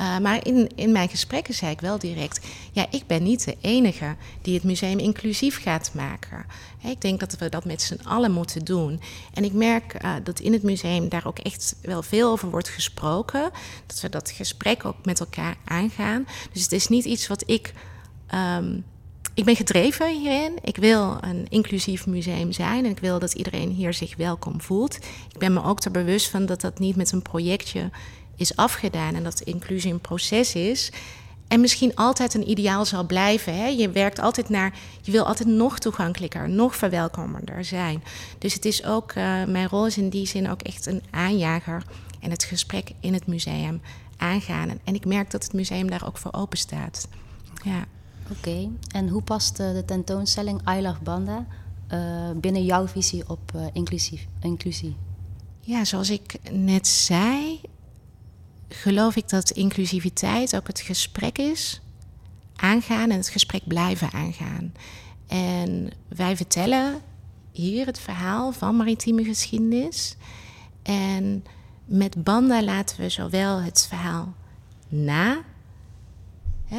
Uh, 0.00 0.18
maar 0.18 0.46
in, 0.46 0.70
in 0.74 0.92
mijn 0.92 1.08
gesprekken 1.08 1.54
zei 1.54 1.72
ik 1.72 1.80
wel 1.80 1.98
direct: 1.98 2.46
ja, 2.72 2.86
ik 2.90 3.06
ben 3.06 3.22
niet 3.22 3.44
de 3.44 3.56
enige 3.60 4.16
die 4.42 4.54
het 4.54 4.64
museum 4.64 4.98
inclusief 4.98 5.62
gaat 5.62 5.90
maken. 5.94 6.46
ik 6.82 7.00
denk 7.00 7.20
dat 7.20 7.38
we 7.38 7.48
dat 7.48 7.64
met 7.64 7.82
z'n 7.82 8.00
allen 8.04 8.32
moeten 8.32 8.64
doen. 8.64 9.00
En 9.34 9.44
ik 9.44 9.52
merk 9.52 10.04
uh, 10.04 10.14
dat 10.22 10.40
in 10.40 10.52
het 10.52 10.62
museum 10.62 11.08
daar 11.08 11.26
ook 11.26 11.38
echt 11.38 11.76
wel 11.82 12.02
veel 12.02 12.30
over 12.30 12.50
wordt 12.50 12.68
gesproken. 12.68 13.50
Dat 13.86 14.00
we 14.00 14.08
dat 14.08 14.30
gesprek 14.30 14.84
ook 14.84 15.04
met 15.04 15.20
elkaar 15.20 15.56
aangaan. 15.64 16.26
Dus 16.52 16.62
het 16.62 16.72
is 16.72 16.88
niet 16.88 17.04
iets 17.04 17.26
wat 17.26 17.42
ik. 17.46 17.72
Um, 18.34 18.84
ik 19.36 19.44
ben 19.44 19.56
gedreven 19.56 20.18
hierin. 20.18 20.58
Ik 20.62 20.76
wil 20.76 21.18
een 21.20 21.46
inclusief 21.48 22.06
museum 22.06 22.52
zijn 22.52 22.84
en 22.84 22.90
ik 22.90 22.98
wil 22.98 23.18
dat 23.18 23.32
iedereen 23.32 23.70
hier 23.70 23.94
zich 23.94 24.16
welkom 24.16 24.60
voelt. 24.60 24.96
Ik 25.32 25.38
ben 25.38 25.52
me 25.52 25.62
ook 25.62 25.84
er 25.84 25.90
bewust 25.90 26.28
van 26.28 26.46
dat 26.46 26.60
dat 26.60 26.78
niet 26.78 26.96
met 26.96 27.12
een 27.12 27.22
projectje 27.22 27.90
is 28.36 28.56
afgedaan 28.56 29.14
en 29.14 29.22
dat 29.22 29.40
inclusie 29.40 29.92
een 29.92 30.00
proces 30.00 30.54
is. 30.54 30.90
en 31.48 31.60
misschien 31.60 31.94
altijd 31.94 32.34
een 32.34 32.50
ideaal 32.50 32.84
zal 32.84 33.04
blijven. 33.04 33.56
Hè? 33.56 33.66
Je 33.66 33.90
werkt 33.90 34.18
altijd 34.18 34.48
naar, 34.48 34.74
je 35.02 35.12
wil 35.12 35.26
altijd 35.26 35.48
nog 35.48 35.78
toegankelijker, 35.78 36.48
nog 36.48 36.76
verwelkomender 36.76 37.64
zijn. 37.64 38.02
Dus 38.38 38.54
het 38.54 38.64
is 38.64 38.84
ook, 38.84 39.10
uh, 39.10 39.44
mijn 39.44 39.68
rol 39.68 39.86
is 39.86 39.98
in 39.98 40.08
die 40.08 40.26
zin 40.26 40.50
ook 40.50 40.62
echt 40.62 40.86
een 40.86 41.02
aanjager 41.10 41.82
en 42.20 42.30
het 42.30 42.44
gesprek 42.44 42.90
in 43.00 43.14
het 43.14 43.26
museum 43.26 43.80
aangaan. 44.16 44.70
En 44.84 44.94
ik 44.94 45.04
merk 45.04 45.30
dat 45.30 45.44
het 45.44 45.52
museum 45.52 45.90
daar 45.90 46.06
ook 46.06 46.18
voor 46.18 46.32
open 46.32 46.58
staat. 46.58 47.08
Ja. 47.64 47.84
Oké, 48.30 48.68
en 48.92 49.08
hoe 49.08 49.22
past 49.22 49.56
de 49.56 49.82
tentoonstelling 49.86 50.60
I 50.70 50.80
Love 50.82 51.02
Banda 51.02 51.46
uh, 51.92 52.30
binnen 52.36 52.64
jouw 52.64 52.86
visie 52.86 53.22
op 53.26 53.52
uh, 53.56 53.66
inclusief, 53.72 54.26
inclusie? 54.40 54.96
Ja, 55.60 55.84
zoals 55.84 56.10
ik 56.10 56.36
net 56.50 56.86
zei, 56.86 57.60
geloof 58.68 59.16
ik 59.16 59.28
dat 59.28 59.50
inclusiviteit 59.50 60.56
ook 60.56 60.66
het 60.66 60.80
gesprek 60.80 61.38
is. 61.38 61.80
Aangaan 62.56 63.10
en 63.10 63.16
het 63.16 63.28
gesprek 63.28 63.66
blijven 63.66 64.12
aangaan. 64.12 64.72
En 65.26 65.90
wij 66.08 66.36
vertellen 66.36 67.00
hier 67.52 67.86
het 67.86 67.98
verhaal 67.98 68.52
van 68.52 68.76
maritieme 68.76 69.24
geschiedenis. 69.24 70.16
En 70.82 71.44
met 71.84 72.24
Banda 72.24 72.62
laten 72.62 73.00
we 73.00 73.08
zowel 73.08 73.60
het 73.60 73.86
verhaal 73.88 74.34
na 74.88 75.38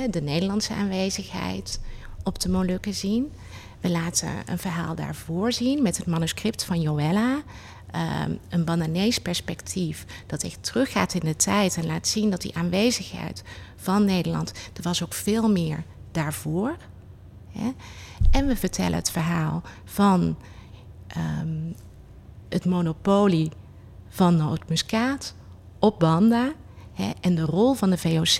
de 0.09 0.21
Nederlandse 0.21 0.73
aanwezigheid 0.73 1.79
op 2.23 2.39
de 2.39 2.49
Molukken 2.49 2.93
zien. 2.93 3.31
We 3.81 3.89
laten 3.89 4.29
een 4.45 4.57
verhaal 4.57 4.95
daarvoor 4.95 5.51
zien 5.51 5.81
met 5.81 5.97
het 5.97 6.05
manuscript 6.05 6.63
van 6.63 6.81
Joella. 6.81 7.41
Ehm, 7.91 8.31
een 8.49 8.65
Bananees 8.65 9.19
perspectief 9.19 10.05
dat 10.25 10.43
echt 10.43 10.63
teruggaat 10.63 11.13
in 11.13 11.19
de 11.25 11.35
tijd 11.35 11.77
en 11.77 11.85
laat 11.85 12.07
zien 12.07 12.29
dat 12.29 12.41
die 12.41 12.55
aanwezigheid 12.55 13.43
van 13.75 14.05
Nederland, 14.05 14.51
er 14.73 14.81
was 14.81 15.03
ook 15.03 15.13
veel 15.13 15.51
meer 15.51 15.83
daarvoor. 16.11 16.75
Hè? 17.49 17.71
En 18.31 18.47
we 18.47 18.55
vertellen 18.55 18.97
het 18.97 19.11
verhaal 19.11 19.61
van 19.85 20.37
ehm, 21.07 21.71
het 22.49 22.65
monopolie 22.65 23.51
van 24.09 24.35
nootmuskaat 24.35 25.35
op 25.79 25.99
Banda 25.99 26.53
hè, 26.93 27.09
en 27.21 27.35
de 27.35 27.45
rol 27.45 27.73
van 27.73 27.89
de 27.89 27.97
VOC 27.97 28.37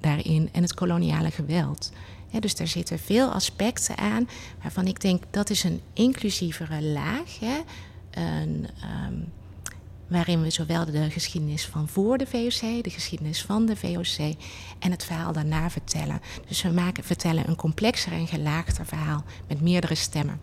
daarin 0.00 0.48
en 0.52 0.62
het 0.62 0.74
koloniale 0.74 1.30
geweld. 1.30 1.92
dus 2.40 2.56
daar 2.56 2.66
zitten 2.66 2.98
veel 2.98 3.28
aspecten 3.28 3.96
aan 3.96 4.28
waarvan 4.62 4.86
ik 4.86 5.00
denk 5.00 5.22
dat 5.30 5.50
is 5.50 5.64
een 5.64 5.80
inclusievere 5.92 6.82
laag. 6.82 7.38
Ehm, 8.10 9.14
waarin 10.10 10.42
we 10.42 10.50
zowel 10.50 10.84
de 10.84 11.10
geschiedenis 11.10 11.66
van 11.66 11.88
voor 11.88 12.18
de 12.18 12.26
VOC, 12.26 12.84
de 12.84 12.90
geschiedenis 12.90 13.42
van 13.42 13.66
de 13.66 13.76
VOC 13.76 14.34
en 14.78 14.90
het 14.90 15.04
verhaal 15.04 15.32
daarna 15.32 15.70
vertellen. 15.70 16.20
Dus 16.48 16.62
we 16.62 16.70
maken, 16.70 17.04
vertellen 17.04 17.48
een 17.48 17.56
complexer 17.56 18.12
en 18.12 18.26
gelaagder 18.26 18.86
verhaal 18.86 19.24
met 19.48 19.60
meerdere 19.60 19.94
stemmen. 19.94 20.40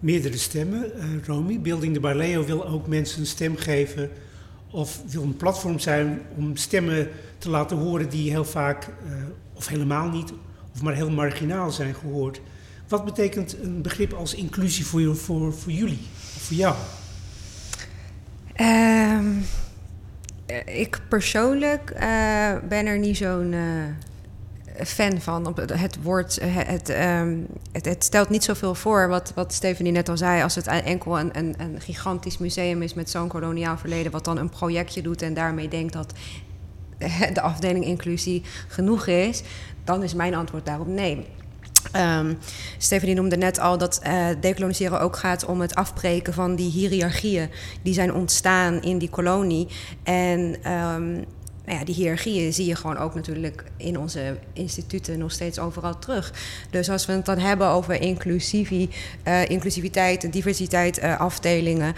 Meerdere 0.00 0.36
stemmen. 0.36 0.92
Uh, 0.96 1.24
Romy, 1.24 1.60
Building 1.60 1.94
the 1.94 2.00
Barleo 2.00 2.44
wil 2.44 2.66
ook 2.66 2.86
mensen 2.86 3.20
een 3.20 3.26
stem 3.26 3.56
geven 3.56 4.10
of 4.70 5.02
wil 5.06 5.22
een 5.22 5.36
platform 5.36 5.78
zijn 5.78 6.22
om 6.36 6.56
stemmen 6.56 7.08
te 7.38 7.50
laten 7.50 7.76
horen 7.76 8.10
die 8.10 8.30
heel 8.30 8.44
vaak, 8.44 8.86
uh, 8.86 9.12
of 9.52 9.66
helemaal 9.66 10.08
niet, 10.08 10.32
of 10.74 10.82
maar 10.82 10.94
heel 10.94 11.10
marginaal 11.10 11.70
zijn 11.70 11.94
gehoord. 11.94 12.40
Wat 12.88 13.04
betekent 13.04 13.56
een 13.62 13.82
begrip 13.82 14.12
als 14.12 14.34
inclusie 14.34 14.86
voor, 14.86 15.16
voor, 15.16 15.54
voor 15.54 15.72
jullie? 15.72 15.98
Voor 16.38 16.56
jou? 16.56 16.74
Ehm, 18.54 19.26
ik 20.64 21.00
persoonlijk 21.08 21.90
uh, 21.94 22.00
ben 22.68 22.86
er 22.86 22.98
niet 22.98 23.16
zo'n 23.16 23.52
uh, 23.52 24.86
fan 24.86 25.20
van. 25.20 25.56
Het 25.72 26.02
woord, 26.02 26.38
eh, 26.38 26.48
het, 26.54 26.88
um, 26.88 27.46
het, 27.72 27.84
het, 27.84 28.04
stelt 28.04 28.28
niet 28.28 28.44
zoveel 28.44 28.74
voor, 28.74 29.08
wat, 29.08 29.32
wat 29.34 29.52
Stephanie 29.52 29.92
net 29.92 30.08
al 30.08 30.16
zei, 30.16 30.42
als 30.42 30.54
het 30.54 30.66
enkel 30.66 31.18
een, 31.18 31.38
een, 31.38 31.54
een 31.58 31.80
gigantisch 31.80 32.38
museum 32.38 32.82
is 32.82 32.94
met 32.94 33.10
zo'n 33.10 33.28
koloniaal 33.28 33.78
verleden, 33.78 34.12
wat 34.12 34.24
dan 34.24 34.38
een 34.38 34.48
projectje 34.48 35.02
doet 35.02 35.22
en 35.22 35.34
daarmee 35.34 35.68
denkt 35.68 35.92
dat 35.92 36.12
de 37.34 37.40
afdeling 37.40 37.84
inclusie 37.84 38.42
genoeg 38.68 39.06
is, 39.06 39.42
dan 39.84 40.02
is 40.02 40.14
mijn 40.14 40.34
antwoord 40.34 40.66
daarop 40.66 40.86
nee. 40.86 41.26
Um, 41.96 42.38
Stephanie 42.78 43.14
noemde 43.14 43.36
net 43.36 43.58
al 43.58 43.78
dat 43.78 44.00
uh, 44.06 44.26
decoloniseren 44.40 45.00
ook 45.00 45.16
gaat 45.16 45.44
om 45.44 45.60
het 45.60 45.74
afbreken 45.74 46.34
van 46.34 46.54
die 46.54 46.70
hiërarchieën 46.70 47.50
die 47.82 47.94
zijn 47.94 48.14
ontstaan 48.14 48.82
in 48.82 48.98
die 48.98 49.10
kolonie. 49.10 49.68
En 50.02 50.72
um, 50.72 51.24
nou 51.64 51.78
ja, 51.78 51.84
die 51.84 51.94
hiërarchieën 51.94 52.52
zie 52.52 52.66
je 52.66 52.76
gewoon 52.76 52.96
ook 52.96 53.14
natuurlijk 53.14 53.64
in 53.76 53.98
onze 53.98 54.38
instituten 54.52 55.18
nog 55.18 55.32
steeds 55.32 55.58
overal 55.58 55.98
terug. 55.98 56.32
Dus 56.70 56.90
als 56.90 57.06
we 57.06 57.12
het 57.12 57.26
dan 57.26 57.38
hebben 57.38 57.68
over 57.68 58.00
inclusivie, 58.00 58.90
uh, 59.24 59.48
inclusiviteit, 59.48 60.32
diversiteit, 60.32 61.02
uh, 61.02 61.20
afdelingen. 61.20 61.94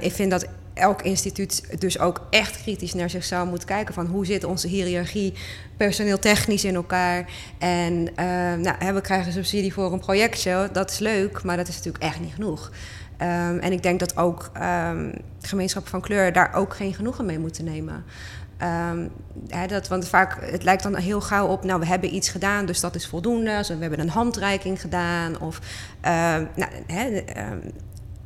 ik 0.00 0.12
vind 0.12 0.30
dat 0.30 0.46
elk 0.76 1.02
instituut 1.02 1.80
dus 1.80 1.98
ook 1.98 2.26
echt 2.30 2.62
kritisch 2.62 2.94
naar 2.94 3.10
zichzelf 3.10 3.48
moet 3.48 3.64
kijken 3.64 3.94
van 3.94 4.06
hoe 4.06 4.26
zit 4.26 4.44
onze 4.44 4.68
hiërarchie 4.68 5.34
personeel 5.76 6.18
technisch 6.18 6.64
in 6.64 6.74
elkaar. 6.74 7.30
En 7.58 7.92
uh, 7.92 8.54
nou, 8.54 8.94
we 8.94 9.00
krijgen 9.00 9.32
subsidie 9.32 9.72
voor 9.72 9.92
een 9.92 9.98
projectje, 9.98 10.68
dat 10.72 10.90
is 10.90 10.98
leuk, 10.98 11.42
maar 11.42 11.56
dat 11.56 11.68
is 11.68 11.76
natuurlijk 11.76 12.04
echt 12.04 12.20
niet 12.20 12.34
genoeg. 12.34 12.70
Um, 13.22 13.58
en 13.58 13.72
ik 13.72 13.82
denk 13.82 14.00
dat 14.00 14.16
ook 14.16 14.50
um, 14.62 15.12
gemeenschappen 15.40 15.90
van 15.90 16.00
kleur 16.00 16.32
daar 16.32 16.54
ook 16.54 16.74
geen 16.74 16.94
genoegen 16.94 17.26
mee 17.26 17.38
moeten 17.38 17.64
nemen. 17.64 18.04
Dat, 19.68 19.88
want 19.88 20.08
vaak, 20.08 20.50
het 20.50 20.62
lijkt 20.62 20.82
dan 20.82 20.96
heel 20.96 21.20
gauw 21.20 21.46
op, 21.46 21.64
nou, 21.64 21.80
we 21.80 21.86
hebben 21.86 22.14
iets 22.14 22.28
gedaan, 22.28 22.66
dus 22.66 22.80
dat 22.80 22.94
is 22.94 23.06
voldoende. 23.06 23.64
We 23.68 23.76
hebben 23.80 24.00
een 24.00 24.08
handreiking 24.08 24.80
gedaan. 24.80 25.40
Of, 25.40 25.60
nou, 26.54 26.68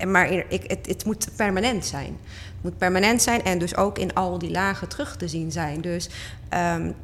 maar 0.06 0.30
ik, 0.30 0.62
het, 0.66 0.86
het, 0.86 1.04
moet 1.04 1.28
permanent 1.36 1.86
zijn. 1.86 2.18
Het 2.24 2.62
moet 2.62 2.78
permanent 2.78 3.22
zijn 3.22 3.42
en 3.44 3.58
dus 3.58 3.76
ook 3.76 3.98
in 3.98 4.14
al 4.14 4.38
die 4.38 4.50
lagen 4.50 4.88
terug 4.88 5.16
te 5.16 5.28
zien 5.28 5.52
zijn. 5.52 5.80
Dus 5.80 6.08
um, 6.54 6.94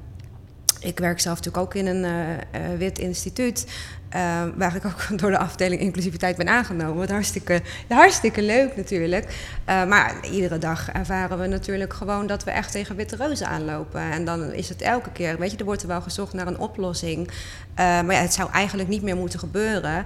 ik 0.81 0.99
werk 0.99 1.21
zelf 1.21 1.37
natuurlijk 1.37 1.65
ook 1.65 1.75
in 1.75 1.87
een 1.87 2.05
uh, 2.05 2.31
uh, 2.31 2.79
wit 2.79 2.99
instituut. 2.99 3.67
Uh, 4.15 4.43
waar 4.57 4.77
ik 4.77 4.85
ook 4.85 5.07
door 5.21 5.31
de 5.31 5.39
afdeling 5.39 5.81
inclusiviteit 5.81 6.37
ben 6.37 6.49
aangenomen. 6.49 6.97
Wat 6.97 7.11
hartstikke, 7.11 7.63
hartstikke 7.89 8.43
leuk 8.43 8.77
natuurlijk. 8.77 9.35
maar 9.67 10.15
iedere 10.31 10.59
dag 10.59 10.91
ervaren 10.91 11.39
we 11.39 11.47
natuurlijk 11.47 11.93
gewoon 11.93 12.27
dat 12.27 12.45
we 12.45 12.51
echt 12.51 12.73
tegen 12.73 12.97
witte 12.97 13.17
reuzen 13.17 13.47
aanlopen. 13.47 14.01
En 14.01 14.25
dan 14.25 14.53
is 14.53 14.69
het 14.69 14.83
elke 14.83 15.11
keer, 15.13 15.39
weet 15.39 15.51
je, 15.51 15.57
er 15.57 15.65
wordt 15.65 15.83
er 15.83 15.89
wel 15.89 16.01
gezocht 16.01 16.33
naar 16.33 16.47
een 16.47 16.59
oplossing. 16.59 17.31
maar 17.75 18.13
ja, 18.13 18.21
het 18.21 18.35
zou 18.35 18.51
eigenlijk 18.51 18.89
niet 18.89 19.03
meer 19.03 19.17
moeten 19.17 19.39
gebeuren. 19.39 20.05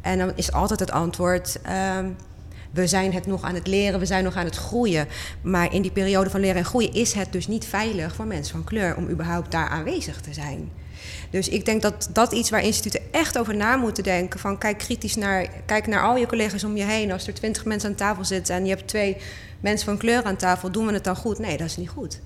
En 0.00 0.18
dan 0.18 0.32
is 0.34 0.52
altijd 0.52 0.80
het 0.80 0.90
antwoord. 0.90 1.60
We 2.70 2.86
zijn 2.86 3.12
het 3.12 3.26
nog 3.26 3.42
aan 3.42 3.54
het 3.54 3.66
leren, 3.66 4.00
we 4.00 4.06
zijn 4.06 4.24
nog 4.24 4.36
aan 4.36 4.44
het 4.44 4.56
groeien. 4.56 5.08
Maar 5.42 5.74
in 5.74 5.82
die 5.82 5.90
periode 5.90 6.30
van 6.30 6.40
leren 6.40 6.56
en 6.56 6.64
groeien 6.64 6.92
is 6.92 7.12
het 7.12 7.32
dus 7.32 7.46
niet 7.46 7.64
veilig 7.64 8.14
voor 8.14 8.26
mensen 8.26 8.54
van 8.54 8.64
kleur 8.64 8.96
om 8.96 9.08
überhaupt 9.08 9.50
daar 9.50 9.68
aanwezig 9.68 10.20
te 10.20 10.32
zijn. 10.32 10.70
Dus 11.30 11.48
ik 11.48 11.64
denk 11.64 11.82
dat 11.82 12.08
dat 12.12 12.32
iets 12.32 12.50
waar 12.50 12.62
instituten 12.62 13.12
echt 13.12 13.38
over 13.38 13.56
na 13.56 13.76
moeten 13.76 14.02
denken. 14.04 14.40
Van 14.40 14.58
kijk 14.58 14.78
kritisch 14.78 15.16
naar, 15.16 15.48
kijk 15.66 15.86
naar 15.86 16.02
al 16.02 16.16
je 16.16 16.26
collega's 16.26 16.64
om 16.64 16.76
je 16.76 16.84
heen. 16.84 17.12
Als 17.12 17.26
er 17.26 17.34
twintig 17.34 17.64
mensen 17.64 17.90
aan 17.90 17.96
tafel 17.96 18.24
zitten 18.24 18.54
en 18.54 18.64
je 18.64 18.74
hebt 18.74 18.88
twee 18.88 19.16
mensen 19.60 19.86
van 19.86 19.98
kleur 19.98 20.22
aan 20.22 20.36
tafel, 20.36 20.70
doen 20.70 20.86
we 20.86 20.92
het 20.92 21.04
dan 21.04 21.16
goed? 21.16 21.38
Nee, 21.38 21.56
dat 21.56 21.66
is 21.66 21.76
niet 21.76 21.88
goed. 21.88 22.20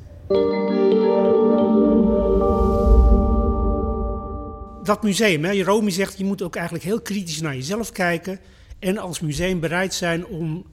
Dat 4.83 5.03
museum, 5.03 5.45
hè, 5.45 5.63
Romy 5.63 5.91
zegt, 5.91 6.19
je 6.19 6.25
moet 6.25 6.43
ook 6.43 6.55
eigenlijk 6.57 6.85
heel 6.85 7.01
kritisch 7.01 7.41
naar 7.41 7.55
jezelf 7.55 7.93
kijken 7.93 8.41
en 8.85 8.99
als 8.99 9.21
museum 9.21 9.61
bereid 9.61 9.95
zijn 9.95 10.27
om 10.27 10.65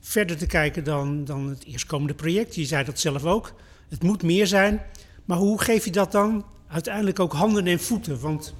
verder 0.00 0.36
te 0.36 0.46
kijken 0.46 0.84
dan, 0.84 1.24
dan 1.24 1.48
het 1.48 1.64
eerstkomende 1.64 2.14
project. 2.14 2.54
Je 2.54 2.64
zei 2.64 2.84
dat 2.84 3.00
zelf 3.00 3.24
ook. 3.24 3.52
Het 3.88 4.02
moet 4.02 4.22
meer 4.22 4.46
zijn. 4.46 4.82
Maar 5.24 5.38
hoe 5.38 5.62
geef 5.62 5.84
je 5.84 5.90
dat 5.90 6.12
dan 6.12 6.44
uiteindelijk 6.68 7.20
ook 7.20 7.32
handen 7.32 7.66
en 7.66 7.80
voeten? 7.80 8.20
Want... 8.20 8.54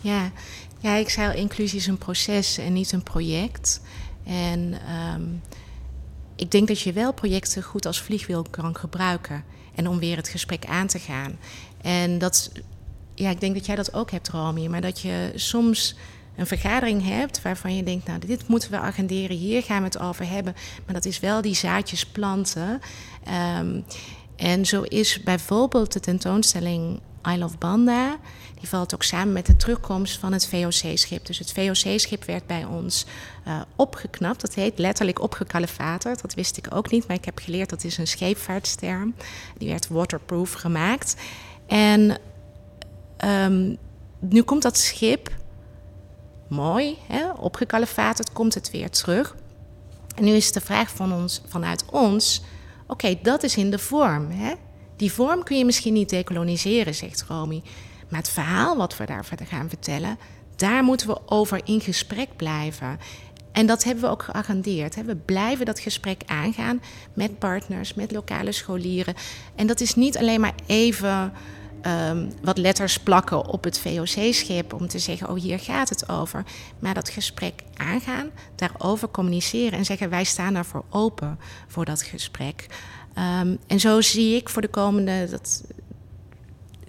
Ja, 0.00 0.32
ja, 0.78 0.94
ik 0.94 1.08
zei 1.08 1.28
al, 1.28 1.36
inclusie 1.36 1.78
is 1.78 1.86
een 1.86 1.98
proces 1.98 2.58
en 2.58 2.72
niet 2.72 2.92
een 2.92 3.02
project. 3.02 3.80
En 4.24 4.74
um, 5.14 5.42
ik 6.36 6.50
denk 6.50 6.68
dat 6.68 6.80
je 6.80 6.92
wel 6.92 7.12
projecten 7.12 7.62
goed 7.62 7.86
als 7.86 8.02
vliegwiel 8.02 8.46
kan 8.50 8.76
gebruiken. 8.76 9.44
En 9.74 9.88
om 9.88 9.98
weer 9.98 10.16
het 10.16 10.28
gesprek 10.28 10.64
aan 10.64 10.86
te 10.86 10.98
gaan. 10.98 11.38
En 11.82 12.18
dat, 12.18 12.52
ja, 13.14 13.30
ik 13.30 13.40
denk 13.40 13.54
dat 13.54 13.66
jij 13.66 13.76
dat 13.76 13.94
ook 13.94 14.10
hebt, 14.10 14.28
Romy. 14.28 14.66
Maar 14.66 14.80
dat 14.80 15.00
je 15.00 15.32
soms 15.34 15.96
een 16.36 16.46
vergadering 16.46 17.04
hebt 17.04 17.42
waarvan 17.42 17.76
je 17.76 17.82
denkt, 17.82 18.06
nou, 18.06 18.18
dit 18.18 18.48
moeten 18.48 18.70
we 18.70 18.78
agenderen, 18.78 19.36
hier 19.36 19.62
gaan 19.62 19.78
we 19.78 19.84
het 19.84 19.98
over 19.98 20.28
hebben. 20.28 20.54
Maar 20.84 20.94
dat 20.94 21.04
is 21.04 21.20
wel 21.20 21.42
die 21.42 21.54
zaadjes 21.54 22.06
planten. 22.06 22.80
Um, 23.58 23.84
en 24.36 24.66
zo 24.66 24.82
is 24.82 25.22
bijvoorbeeld 25.22 25.92
de 25.92 26.00
tentoonstelling 26.00 27.00
I 27.28 27.38
Love 27.38 27.56
Banda. 27.58 28.18
Die 28.54 28.68
valt 28.68 28.94
ook 28.94 29.02
samen 29.02 29.32
met 29.32 29.46
de 29.46 29.56
terugkomst 29.56 30.18
van 30.18 30.32
het 30.32 30.48
VOC-schip. 30.48 31.26
Dus 31.26 31.38
het 31.38 31.52
VOC-schip 31.52 32.24
werd 32.24 32.46
bij 32.46 32.64
ons 32.64 33.06
uh, 33.46 33.60
opgeknapt. 33.76 34.40
Dat 34.40 34.54
heet 34.54 34.78
letterlijk 34.78 35.22
opgekalefaterd. 35.22 36.20
Dat 36.20 36.34
wist 36.34 36.56
ik 36.56 36.66
ook 36.74 36.90
niet, 36.90 37.06
maar 37.06 37.16
ik 37.16 37.24
heb 37.24 37.38
geleerd 37.38 37.70
dat 37.70 37.84
is 37.84 37.98
een 37.98 38.06
scheepvaartsterm. 38.06 39.14
Die 39.58 39.68
werd 39.68 39.88
waterproof 39.88 40.52
gemaakt. 40.52 41.16
En 41.66 42.18
ehm, 43.16 43.74
nu 44.18 44.42
komt 44.42 44.62
dat 44.62 44.78
schip 44.78 45.30
mooi, 46.50 46.98
hè, 47.06 47.30
opgekalefaterd, 47.30 48.32
komt 48.32 48.54
het 48.54 48.70
weer 48.70 48.90
terug. 48.90 49.36
En 50.16 50.24
nu 50.24 50.32
is 50.32 50.52
de 50.52 50.60
vraag 50.60 50.90
van 50.90 51.12
ons, 51.12 51.40
vanuit 51.48 51.84
ons: 51.90 52.42
oké, 52.86 53.18
dat 53.22 53.42
is 53.42 53.56
in 53.56 53.70
de 53.70 53.78
vorm. 53.78 54.30
Hè? 54.30 54.54
Die 54.96 55.12
vorm 55.12 55.42
kun 55.42 55.58
je 55.58 55.64
misschien 55.64 55.92
niet 55.92 56.08
decoloniseren, 56.08 56.94
zegt 56.94 57.24
Romy. 57.28 57.62
Maar 58.08 58.18
het 58.18 58.30
verhaal 58.30 58.76
wat 58.76 58.96
we 58.96 59.06
daar 59.06 59.24
verder 59.24 59.46
gaan 59.46 59.68
vertellen, 59.68 60.18
daar 60.56 60.84
moeten 60.84 61.06
we 61.06 61.20
over 61.26 61.60
in 61.64 61.80
gesprek 61.80 62.28
blijven. 62.36 62.98
En 63.52 63.66
dat 63.66 63.84
hebben 63.84 64.04
we 64.04 64.10
ook 64.10 64.22
geagendeerd. 64.22 65.04
We 65.04 65.16
blijven 65.16 65.66
dat 65.66 65.78
gesprek 65.78 66.22
aangaan 66.26 66.82
met 67.14 67.38
partners, 67.38 67.94
met 67.94 68.12
lokale 68.12 68.52
scholieren. 68.52 69.14
En 69.54 69.66
dat 69.66 69.80
is 69.80 69.94
niet 69.94 70.18
alleen 70.18 70.40
maar 70.40 70.54
even 70.66 71.32
um, 71.86 72.32
wat 72.42 72.58
letters 72.58 72.98
plakken 72.98 73.46
op 73.46 73.64
het 73.64 73.78
VOC-schip 73.78 74.72
om 74.72 74.88
te 74.88 74.98
zeggen: 74.98 75.28
Oh, 75.28 75.40
hier 75.40 75.58
gaat 75.58 75.88
het 75.88 76.08
over. 76.08 76.44
Maar 76.78 76.94
dat 76.94 77.08
gesprek 77.08 77.62
aangaan, 77.76 78.30
daarover 78.54 79.10
communiceren 79.10 79.78
en 79.78 79.84
zeggen: 79.84 80.10
Wij 80.10 80.24
staan 80.24 80.54
daarvoor 80.54 80.84
open 80.90 81.38
voor 81.66 81.84
dat 81.84 82.02
gesprek. 82.02 82.66
Um, 83.18 83.58
en 83.66 83.80
zo 83.80 84.00
zie 84.00 84.36
ik 84.36 84.48
voor 84.48 84.62
de 84.62 84.68
komende, 84.68 85.26
dat 85.30 85.62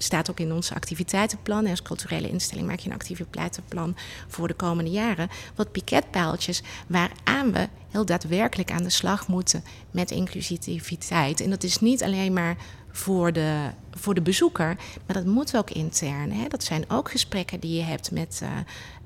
staat 0.04 0.30
ook 0.30 0.40
in 0.40 0.54
onze 0.54 0.74
activiteitenplan. 0.74 1.68
Als 1.68 1.82
culturele 1.82 2.30
instelling 2.30 2.68
maak 2.68 2.80
je 2.80 2.90
een 2.90 2.96
activiteitenplan 2.96 3.96
voor 4.28 4.48
de 4.48 4.54
komende 4.54 4.92
jaren. 4.92 5.30
Wat 5.56 5.72
piketpaaltjes 5.72 6.62
waaraan 6.88 7.52
we 7.52 7.68
heel 7.90 8.06
daadwerkelijk 8.06 8.72
aan 8.72 8.84
de 8.84 8.90
slag 8.90 9.28
moeten 9.28 9.64
met 9.92 10.12
inclusiviteit. 10.12 11.42
En 11.42 11.50
dat 11.50 11.64
is 11.64 11.80
niet 11.80 12.04
alleen 12.04 12.34
maar 12.34 12.58
voor 12.92 13.34
de, 13.34 13.70
voor 13.92 14.14
de 14.14 14.22
bezoeker, 14.22 14.78
maar 15.06 15.16
dat 15.16 15.26
moet 15.26 15.58
ook 15.58 15.70
intern. 15.70 16.32
Hè? 16.32 16.48
Dat 16.48 16.64
zijn 16.64 16.90
ook 16.90 17.12
gesprekken 17.12 17.60
die 17.60 17.76
je 17.76 17.84
hebt 17.84 18.12
met 18.12 18.40
uh, 18.44 18.50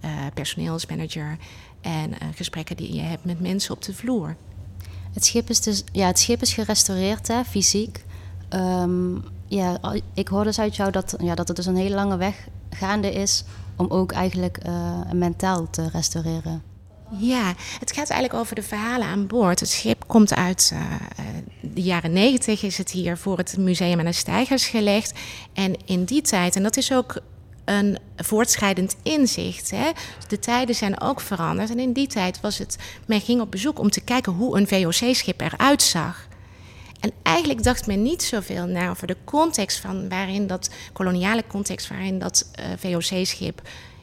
uh, 0.03 0.11
personeelsmanager 0.33 1.37
en 1.81 2.09
uh, 2.09 2.17
gesprekken 2.35 2.75
die 2.75 2.93
je 2.93 3.01
hebt 3.01 3.25
met 3.25 3.39
mensen 3.39 3.73
op 3.73 3.81
de 3.81 3.93
vloer. 3.93 4.35
Het 5.13 5.25
schip 5.25 5.49
is 5.49 5.61
dus 5.61 5.83
ja, 5.91 6.07
het 6.07 6.19
schip 6.19 6.41
is 6.41 6.53
gerestaureerd, 6.53 7.27
hè, 7.27 7.43
fysiek. 7.43 8.03
Um, 8.49 9.23
ja, 9.47 9.79
ik 10.13 10.27
hoorde 10.27 10.45
dus 10.45 10.59
uit 10.59 10.75
jou 10.75 10.91
dat, 10.91 11.15
ja, 11.19 11.35
dat 11.35 11.47
het 11.47 11.57
dus 11.57 11.65
een 11.65 11.75
hele 11.75 11.95
lange 11.95 12.17
weg 12.17 12.47
gaande 12.69 13.13
is 13.13 13.43
om 13.75 13.87
ook 13.89 14.11
eigenlijk 14.11 14.59
mentaal 15.13 15.69
te 15.69 15.89
restaureren. 15.89 16.74
Ja, 17.19 17.53
het 17.79 17.91
gaat 17.91 18.09
eigenlijk 18.09 18.33
over 18.33 18.55
de 18.55 18.63
verhalen 18.63 19.07
aan 19.07 19.27
boord. 19.27 19.59
Het 19.59 19.69
schip 19.69 20.03
komt 20.07 20.33
uit 20.33 20.71
uh, 20.73 20.81
de 21.61 21.81
jaren 21.81 22.13
negentig, 22.13 22.63
is 22.63 22.77
het 22.77 22.91
hier 22.91 23.17
voor 23.17 23.37
het 23.37 23.57
museum 23.57 23.99
aan 23.99 24.05
de 24.05 24.11
stijgers 24.11 24.67
gelegd. 24.67 25.13
En 25.53 25.75
in 25.85 26.03
die 26.03 26.21
tijd, 26.21 26.55
en 26.55 26.63
dat 26.63 26.77
is 26.77 26.93
ook 26.93 27.21
een 27.65 27.97
voortschrijdend 28.15 28.95
inzicht. 29.03 29.71
Hè? 29.71 29.91
De 30.27 30.39
tijden 30.39 30.75
zijn 30.75 31.01
ook 31.01 31.21
veranderd. 31.21 31.69
En 31.69 31.79
in 31.79 31.93
die 31.93 32.07
tijd 32.07 32.41
was 32.41 32.57
het, 32.57 32.77
men 33.07 33.21
ging 33.21 33.41
op 33.41 33.51
bezoek 33.51 33.79
om 33.79 33.89
te 33.89 34.01
kijken 34.01 34.33
hoe 34.33 34.57
een 34.57 34.67
VOC-schip 34.67 35.41
eruit 35.41 35.81
zag. 35.81 36.27
En 36.99 37.11
eigenlijk 37.23 37.63
dacht 37.63 37.87
men 37.87 38.01
niet 38.01 38.23
zoveel 38.23 38.65
na 38.65 38.89
over 38.89 39.07
de 39.07 39.17
context 39.23 39.79
van 39.79 40.09
waarin 40.09 40.47
dat 40.47 40.69
koloniale 40.93 41.43
context, 41.47 41.87
waarin 41.87 42.19
dat 42.19 42.49
uh, 42.59 42.65
VOC-schip 42.77 43.61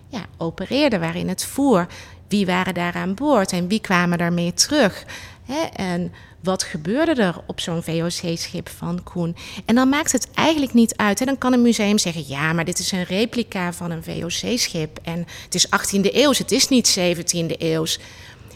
ja, 0.08 0.26
opereerde, 0.36 0.98
waarin 0.98 1.28
het 1.28 1.44
voer. 1.44 1.86
Wie 2.32 2.46
waren 2.46 2.74
daar 2.74 2.94
aan 2.94 3.14
boord 3.14 3.52
en 3.52 3.68
wie 3.68 3.80
kwamen 3.80 4.18
daarmee 4.18 4.54
terug? 4.54 5.04
Hè? 5.44 5.60
En 5.64 6.12
wat 6.42 6.62
gebeurde 6.62 7.22
er 7.22 7.40
op 7.46 7.60
zo'n 7.60 7.82
VOC-schip 7.82 8.68
van 8.68 9.02
Koen? 9.02 9.36
En 9.64 9.74
dan 9.74 9.88
maakt 9.88 10.12
het 10.12 10.30
eigenlijk 10.34 10.72
niet 10.72 10.96
uit. 10.96 11.18
Hè? 11.18 11.24
Dan 11.24 11.38
kan 11.38 11.52
een 11.52 11.62
museum 11.62 11.98
zeggen: 11.98 12.24
ja, 12.26 12.52
maar 12.52 12.64
dit 12.64 12.78
is 12.78 12.92
een 12.92 13.04
replica 13.04 13.72
van 13.72 13.90
een 13.90 14.02
VOC-schip. 14.04 14.98
En 15.02 15.26
het 15.44 15.54
is 15.54 15.66
18e 15.66 16.14
eeuws, 16.14 16.38
het 16.38 16.52
is 16.52 16.68
niet 16.68 16.98
17e 16.98 17.56
eeuws. 17.58 17.98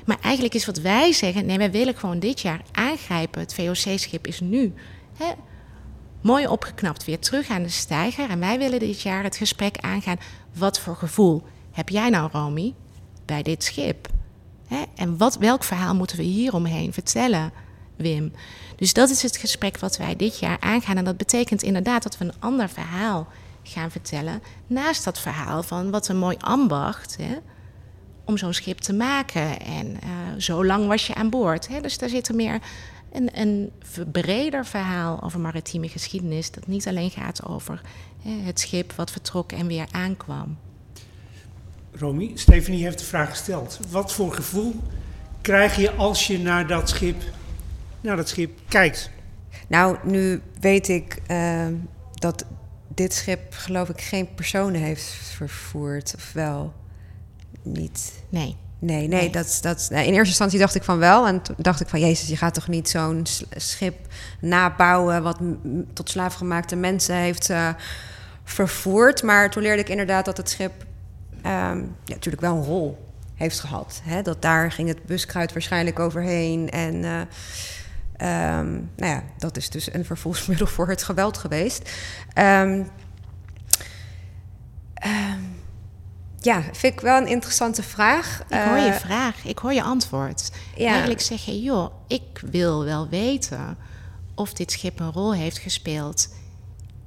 Maar 0.05 0.19
eigenlijk 0.21 0.55
is 0.55 0.67
wat 0.67 0.79
wij 0.79 1.13
zeggen: 1.13 1.47
nee, 1.47 1.59
wij 1.59 1.71
willen 1.71 1.97
gewoon 1.97 2.19
dit 2.19 2.41
jaar 2.41 2.61
aangrijpen. 2.73 3.41
Het 3.41 3.55
VOC-schip 3.55 4.27
is 4.27 4.41
nu. 4.41 4.75
Hè? 5.17 5.33
Mooi 6.21 6.47
opgeknapt, 6.47 7.05
weer 7.05 7.19
terug 7.19 7.49
aan 7.49 7.63
de 7.63 7.69
steiger. 7.69 8.31
En 8.31 8.41
wij 8.41 8.59
willen 8.59 8.79
dit 8.79 9.03
jaar 9.03 9.23
het 9.23 9.37
gesprek 9.37 9.77
aangaan. 9.81 10.19
Wat 10.55 10.81
voor 10.81 10.97
gevoel 10.97 11.43
heb 11.73 11.89
jij 11.89 12.09
nou, 12.09 12.29
Romy, 12.33 12.75
bij 13.27 13.43
dit 13.43 13.65
schip? 13.65 14.09
Hè? 14.67 14.83
En 14.95 15.17
wat, 15.17 15.37
welk 15.37 15.65
verhaal 15.65 15.95
moeten 15.95 16.17
we 16.17 16.23
hieromheen 16.23 16.93
vertellen? 16.93 17.53
Wim. 17.97 18.33
Dus 18.77 18.93
dat 18.93 19.11
is 19.11 19.23
het 19.23 19.37
gesprek 19.37 19.79
wat 19.79 19.97
wij 19.97 20.17
dit 20.17 20.39
jaar 20.39 20.61
aangaan. 20.61 20.97
En 20.97 21.05
dat 21.05 21.17
betekent 21.17 21.63
inderdaad 21.63 22.03
dat 22.03 22.19
we 22.19 22.25
een 22.25 22.41
ander 22.41 22.69
verhaal 22.69 23.29
gaan 23.63 23.91
vertellen. 23.91 24.43
Naast 24.67 25.05
dat 25.05 25.19
verhaal 25.19 25.63
van 25.63 25.91
wat 25.91 26.09
een 26.09 26.19
mooi 26.19 26.37
ambacht 26.41 27.17
hè, 27.17 27.37
om 28.25 28.37
zo'n 28.37 28.53
schip 28.53 28.79
te 28.79 28.93
maken. 28.93 29.61
En 29.61 29.87
uh, 29.87 30.01
zo 30.39 30.65
lang 30.65 30.87
was 30.87 31.07
je 31.07 31.15
aan 31.15 31.31
boord. 31.31 31.69
Hè. 31.69 31.81
Dus 31.81 31.99
daar 31.99 32.09
zit 32.09 32.29
er 32.29 32.35
meer 32.35 32.61
een, 33.13 33.41
een 33.41 33.73
breder 34.13 34.67
verhaal 34.67 35.23
over 35.23 35.41
maritieme 35.41 35.89
geschiedenis. 35.89 36.51
Dat 36.51 36.67
niet 36.67 36.89
alleen 36.89 37.11
gaat 37.11 37.47
over 37.47 37.81
hè, 38.23 38.31
het 38.31 38.61
schip 38.61 38.93
wat 38.93 39.11
vertrok 39.11 39.53
en 39.53 39.67
weer 39.67 39.87
aankwam. 39.91 40.57
Romy, 41.99 42.31
Stephanie 42.35 42.85
heeft 42.85 42.99
de 42.99 43.05
vraag 43.05 43.31
gesteld. 43.31 43.79
Wat 43.91 44.13
voor 44.13 44.33
gevoel 44.33 44.75
krijg 45.41 45.77
je 45.77 45.93
als 45.93 46.27
je 46.27 46.39
naar 46.39 46.67
dat 46.67 46.89
schip 46.89 47.23
naar 48.01 48.17
dat 48.17 48.29
schip 48.29 48.59
kijkt? 48.69 49.11
Nou, 49.69 49.97
nu 50.03 50.41
weet 50.61 50.89
ik 50.89 51.23
uh, 51.31 51.67
dat 52.15 52.45
dit 52.95 53.15
schip, 53.15 53.41
geloof 53.51 53.89
ik, 53.89 54.01
geen 54.01 54.35
personen 54.35 54.81
heeft 54.81 55.03
vervoerd. 55.35 56.15
Of 56.17 56.33
wel? 56.33 56.73
Niet. 57.63 58.13
Nee. 58.29 58.57
Nee, 58.79 59.09
nee, 59.09 59.31
Dat, 59.31 59.59
dat, 59.63 59.89
in 59.91 59.97
eerste 59.97 60.15
instantie 60.15 60.59
dacht 60.59 60.75
ik 60.75 60.83
van 60.83 60.99
wel. 60.99 61.27
En 61.27 61.43
toen 61.43 61.55
dacht 61.59 61.81
ik 61.81 61.89
van, 61.89 62.01
jezus, 62.01 62.29
je 62.29 62.37
gaat 62.37 62.55
toch 62.55 62.69
niet 62.69 62.89
zo'n 62.89 63.27
schip 63.51 63.97
nabouwen... 64.41 65.23
wat 65.23 65.39
tot 65.93 66.11
slaafgemaakte 66.11 66.77
mensen 66.77 67.15
heeft 67.15 67.51
uh, 67.51 67.69
vervoerd. 68.45 69.23
Maar 69.23 69.51
toen 69.51 69.63
leerde 69.63 69.83
ik 69.83 69.89
inderdaad 69.89 70.25
dat 70.25 70.37
het 70.37 70.51
schip 70.51 70.73
um, 71.47 71.97
ja, 72.05 72.15
natuurlijk 72.15 72.43
wel 72.43 72.57
een 72.57 72.65
rol 72.65 73.05
heeft 73.35 73.61
gehad. 73.61 74.01
Hè? 74.05 74.23
Dat 74.23 74.43
daar 74.43 74.73
ging 74.73 74.89
het 74.89 75.05
buskruid 75.05 75.53
waarschijnlijk 75.53 75.99
overheen. 75.99 76.71
En 76.71 76.95
uh, 76.95 77.21
um, 78.59 78.91
nou 78.97 79.13
ja, 79.13 79.23
dat 79.39 79.57
is 79.57 79.71
dus 79.71 79.93
een 79.93 80.05
vervolgsmiddel 80.05 80.67
voor 80.77 80.89
het 80.89 81.03
geweld 81.03 81.39
geweest. 81.39 81.91
Um, 82.39 82.89
ja, 86.41 86.63
vind 86.63 86.93
ik 86.93 87.01
wel 87.01 87.17
een 87.17 87.27
interessante 87.27 87.83
vraag. 87.83 88.43
Ik 88.49 88.59
hoor 88.69 88.79
je 88.79 88.89
uh, 88.89 88.95
vraag, 88.95 89.45
ik 89.45 89.59
hoor 89.59 89.73
je 89.73 89.83
antwoord. 89.83 90.51
Ja. 90.77 90.89
Eigenlijk 90.89 91.21
zeg 91.21 91.45
je, 91.45 91.63
joh, 91.63 91.93
ik 92.07 92.43
wil 92.51 92.85
wel 92.85 93.09
weten 93.09 93.79
of 94.35 94.53
dit 94.53 94.73
schip 94.73 95.01
een 95.01 95.13
rol 95.13 95.35
heeft 95.35 95.59
gespeeld 95.59 96.29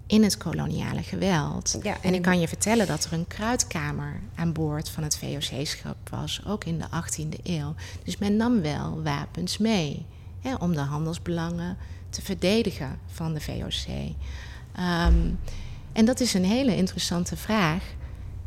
in 0.10 0.24
het 0.24 0.38
koloniale 0.38 1.04
geweld. 1.04 1.78
Ja, 1.82 1.94
en, 1.94 2.02
en 2.02 2.14
ik 2.14 2.22
kan 2.22 2.40
je 2.40 2.48
vertellen 2.48 2.88
dat 2.88 3.06
er 3.06 3.14
een 3.14 3.28
kruidkamer 3.28 4.20
aan 4.36 4.54
boord 4.54 4.90
van 4.90 5.04
het 5.04 5.18
VOC-schip 5.18 6.10
was, 6.10 6.42
ook 6.48 6.64
in 6.64 6.80
de 6.80 6.86
18e 6.86 7.44
eeuw. 7.44 7.76
Dus 8.04 8.18
men 8.18 8.36
nam 8.36 8.62
wel 8.62 9.02
wapens 9.04 9.58
mee 9.58 10.06
hè, 10.42 10.56
om 10.56 10.74
de 10.74 10.80
handelsbelangen 10.80 11.78
te 12.10 12.22
verdedigen 12.22 13.00
van 13.06 13.34
de 13.34 13.42
VOC. 13.42 13.88
Um, 14.80 15.40
en 15.94 16.06
dat 16.06 16.20
is 16.20 16.34
een 16.34 16.46
hele 16.46 16.76
interessante 16.76 17.38
vraag. 17.38 17.84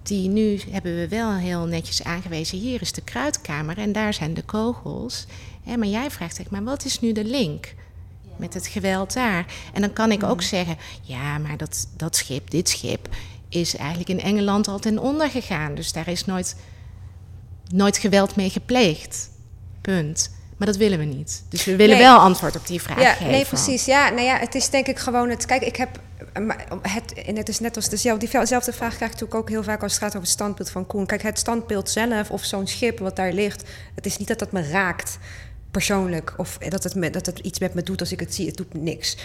Die 0.03 0.29
nu 0.29 0.61
hebben 0.71 0.97
we 0.97 1.09
wel 1.09 1.35
heel 1.35 1.65
netjes 1.67 2.05
aangewezen. 2.05 2.59
Hier 2.59 2.81
is 2.81 2.93
de 2.93 3.03
kruidkamer 3.03 3.79
en 3.79 3.93
daar 3.93 4.15
zijn 4.15 4.35
de 4.35 4.43
kogels. 4.43 5.27
Hè, 5.63 5.77
maar 5.77 5.89
jij 5.89 6.11
vraagt 6.11 6.37
zich, 6.37 6.51
maar 6.51 6.65
wat 6.65 6.85
is 6.85 7.01
nu 7.01 7.13
de 7.13 7.25
link? 7.25 7.75
Met 8.37 8.55
het 8.55 8.67
geweld 8.67 9.13
daar. 9.13 9.47
En 9.73 9.81
dan 9.81 9.93
kan 9.93 10.13
ik 10.13 10.23
ook 10.23 10.41
mm. 10.41 10.47
zeggen: 10.47 10.77
ja, 11.03 11.39
maar 11.39 11.57
dat, 11.57 11.89
dat 11.97 12.17
schip, 12.17 12.51
dit 12.51 12.69
schip, 12.69 13.09
is 13.49 13.77
eigenlijk 13.77 14.09
in 14.09 14.21
Engeland 14.21 14.69
al 14.69 14.79
ten 14.79 14.99
onder 14.99 15.31
gegaan. 15.31 15.75
Dus 15.75 15.93
daar 15.93 16.09
is 16.09 16.25
nooit, 16.25 16.57
nooit 17.73 17.99
geweld 17.99 18.37
mee 18.37 18.51
gepleegd. 18.51 19.31
Punt. 19.81 20.31
Maar 20.57 20.67
dat 20.67 20.77
willen 20.77 20.99
we 20.99 21.05
niet. 21.05 21.45
Dus 21.49 21.65
we 21.65 21.77
willen 21.77 21.99
wel 21.99 22.19
antwoord 22.19 22.57
op 22.57 22.67
die 22.67 22.83
vraag 22.83 23.01
ja, 23.01 23.13
geven. 23.13 23.31
Nee, 23.31 23.45
precies. 23.45 23.85
Ja, 23.85 24.09
nou 24.09 24.23
ja, 24.23 24.39
het 24.39 24.55
is 24.55 24.71
denk 24.71 24.87
ik 24.87 24.99
gewoon 24.99 25.31
het. 25.31 25.47
Kijk, 25.47 25.63
ik 25.63 25.77
heb. 25.77 26.01
Het, 26.83 27.13
en 27.13 27.37
het 27.37 27.49
is 27.49 27.61
net 27.61 27.77
als 27.77 27.89
dezelfde, 27.89 28.29
diezelfde 28.31 28.73
vraag 28.73 28.97
krijg 28.97 29.13
ik 29.13 29.21
natuurlijk 29.21 29.35
ook 29.35 29.49
heel 29.49 29.63
vaak 29.63 29.83
als 29.83 29.93
het 29.93 30.01
gaat 30.01 30.11
over 30.11 30.21
het 30.21 30.31
standbeeld 30.31 30.71
van 30.71 30.87
Koen. 30.87 31.07
Kijk, 31.07 31.23
het 31.23 31.39
standbeeld 31.39 31.91
zelf 31.91 32.31
of 32.31 32.45
zo'n 32.45 32.67
schip 32.67 32.99
wat 32.99 33.17
daar 33.17 33.33
ligt, 33.33 33.69
het 33.95 34.07
is 34.07 34.17
niet 34.17 34.29
dat 34.29 34.39
dat 34.39 34.53
me 34.53 34.69
raakt 34.69 35.19
persoonlijk. 35.73 36.35
Of 36.37 36.59
dat 36.59 36.85
het, 36.85 37.13
dat 37.13 37.27
het 37.27 37.39
iets 37.39 37.59
met 37.59 37.75
me 37.75 37.83
doet 37.83 38.01
als 38.01 38.13
ik 38.13 38.21
het 38.21 38.35
zie. 38.35 38.47
Het 38.47 38.57
doet 38.57 38.75
niks. 38.75 39.17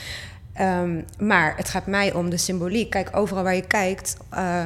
Um, 0.62 1.06
maar 1.20 1.58
het 1.58 1.70
gaat 1.70 1.86
mij 1.86 2.14
om 2.14 2.30
de 2.30 2.38
symboliek. 2.38 2.90
Kijk, 2.90 3.16
overal 3.16 3.44
waar 3.44 3.56
je 3.56 3.68
kijkt, 3.68 4.18
uh, 4.34 4.66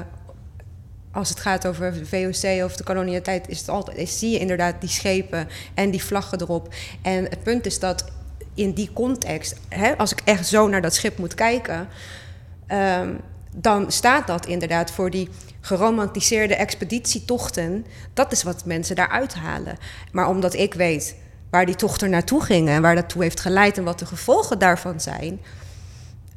als 1.11 1.29
het 1.29 1.39
gaat 1.39 1.67
over 1.67 1.93
de 1.93 2.05
VOC 2.05 2.63
of 2.63 2.75
de 2.75 2.83
kolonialiteit, 2.83 3.47
is 3.47 3.59
het 3.59 3.69
altijd, 3.69 3.97
is, 3.97 4.19
zie 4.19 4.29
je 4.29 4.39
inderdaad 4.39 4.81
die 4.81 4.89
schepen 4.89 5.47
en 5.73 5.91
die 5.91 6.03
vlaggen 6.03 6.41
erop. 6.41 6.73
En 7.01 7.23
het 7.23 7.43
punt 7.43 7.65
is 7.65 7.79
dat 7.79 8.05
in 8.53 8.71
die 8.71 8.93
context, 8.93 9.55
hè, 9.69 9.97
als 9.97 10.11
ik 10.11 10.21
echt 10.23 10.47
zo 10.47 10.67
naar 10.67 10.81
dat 10.81 10.93
schip 10.95 11.17
moet 11.17 11.35
kijken, 11.35 11.87
um, 12.67 13.19
dan 13.55 13.91
staat 13.91 14.27
dat 14.27 14.45
inderdaad 14.45 14.91
voor 14.91 15.09
die 15.09 15.29
geromantiseerde 15.61 16.55
expeditietochten. 16.55 17.85
Dat 18.13 18.31
is 18.31 18.43
wat 18.43 18.65
mensen 18.65 18.95
daar 18.95 19.09
uithalen. 19.09 19.77
Maar 20.11 20.27
omdat 20.27 20.53
ik 20.53 20.73
weet 20.73 21.15
waar 21.51 21.65
die 21.65 21.75
tochten 21.75 22.09
naartoe 22.09 22.43
gingen 22.43 22.73
en 22.73 22.81
waar 22.81 22.95
dat 22.95 23.09
toe 23.09 23.21
heeft 23.21 23.39
geleid 23.39 23.77
en 23.77 23.83
wat 23.83 23.99
de 23.99 24.05
gevolgen 24.05 24.59
daarvan 24.59 24.99
zijn, 24.99 25.39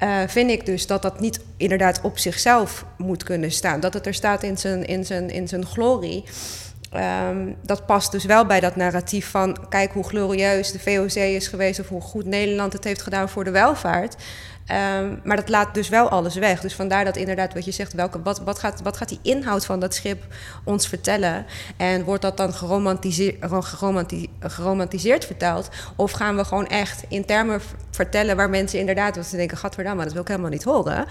uh, 0.02 0.18
vind 0.26 0.50
ik 0.50 0.66
dus 0.66 0.86
dat 0.86 1.02
dat 1.02 1.20
niet 1.20 1.40
inderdaad 1.56 2.00
op 2.02 2.18
zichzelf 2.18 2.84
moet 2.98 3.22
kunnen 3.22 3.50
staan. 3.50 3.80
Dat 3.80 3.94
het 3.94 4.06
er 4.06 4.14
staat 4.14 4.42
in 4.42 4.58
zijn, 4.58 4.86
in 4.86 5.04
zijn, 5.04 5.30
in 5.30 5.48
zijn 5.48 5.66
glorie. 5.66 6.24
Um, 6.96 7.56
dat 7.62 7.86
past 7.86 8.12
dus 8.12 8.24
wel 8.24 8.46
bij 8.46 8.60
dat 8.60 8.76
narratief 8.76 9.30
van 9.30 9.56
kijk 9.68 9.92
hoe 9.92 10.04
glorieus 10.04 10.72
de 10.72 10.78
VOC 10.78 11.14
is 11.14 11.48
geweest 11.48 11.80
of 11.80 11.88
hoe 11.88 12.00
goed 12.00 12.26
Nederland 12.26 12.72
het 12.72 12.84
heeft 12.84 13.02
gedaan 13.02 13.28
voor 13.28 13.44
de 13.44 13.50
welvaart. 13.50 14.16
Um, 14.70 15.20
maar 15.24 15.36
dat 15.36 15.48
laat 15.48 15.74
dus 15.74 15.88
wel 15.88 16.08
alles 16.08 16.34
weg. 16.34 16.60
Dus 16.60 16.74
vandaar 16.74 17.04
dat 17.04 17.16
inderdaad 17.16 17.54
wat 17.54 17.64
je 17.64 17.70
zegt, 17.70 17.92
welke, 17.92 18.22
wat, 18.22 18.40
wat, 18.40 18.58
gaat, 18.58 18.80
wat 18.82 18.96
gaat 18.96 19.08
die 19.08 19.18
inhoud 19.22 19.64
van 19.64 19.80
dat 19.80 19.94
schip 19.94 20.26
ons 20.64 20.88
vertellen? 20.88 21.46
En 21.76 22.04
wordt 22.04 22.22
dat 22.22 22.36
dan 22.36 22.52
geromantiseerd, 22.52 23.36
geromantiseerd 24.40 25.24
verteld? 25.24 25.68
Of 25.96 26.12
gaan 26.12 26.36
we 26.36 26.44
gewoon 26.44 26.66
echt 26.66 27.04
in 27.08 27.24
termen 27.24 27.60
vertellen 27.90 28.36
waar 28.36 28.50
mensen 28.50 28.78
inderdaad, 28.78 29.16
wat 29.16 29.26
ze 29.26 29.36
denken, 29.36 29.56
gadverdamme, 29.56 30.02
dat 30.02 30.12
wil 30.12 30.22
ik 30.22 30.28
helemaal 30.28 30.50
niet 30.50 30.64
horen 30.64 31.06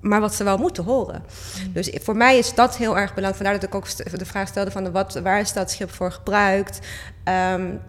maar 0.00 0.20
wat 0.20 0.34
ze 0.34 0.44
wel 0.44 0.58
moeten 0.58 0.84
horen. 0.84 1.22
Dus 1.72 1.90
voor 2.02 2.16
mij 2.16 2.38
is 2.38 2.54
dat 2.54 2.76
heel 2.76 2.98
erg 2.98 3.14
belangrijk. 3.14 3.36
Vandaar 3.36 3.60
dat 3.60 3.68
ik 3.68 3.74
ook 3.74 4.18
de 4.18 4.26
vraag 4.26 4.48
stelde 4.48 4.70
van 4.70 4.92
wat, 4.92 5.20
waar 5.22 5.40
is 5.40 5.52
dat 5.52 5.70
schip 5.70 5.90
voor 5.90 6.12
gebruikt? 6.12 6.78
Um, 7.24 7.80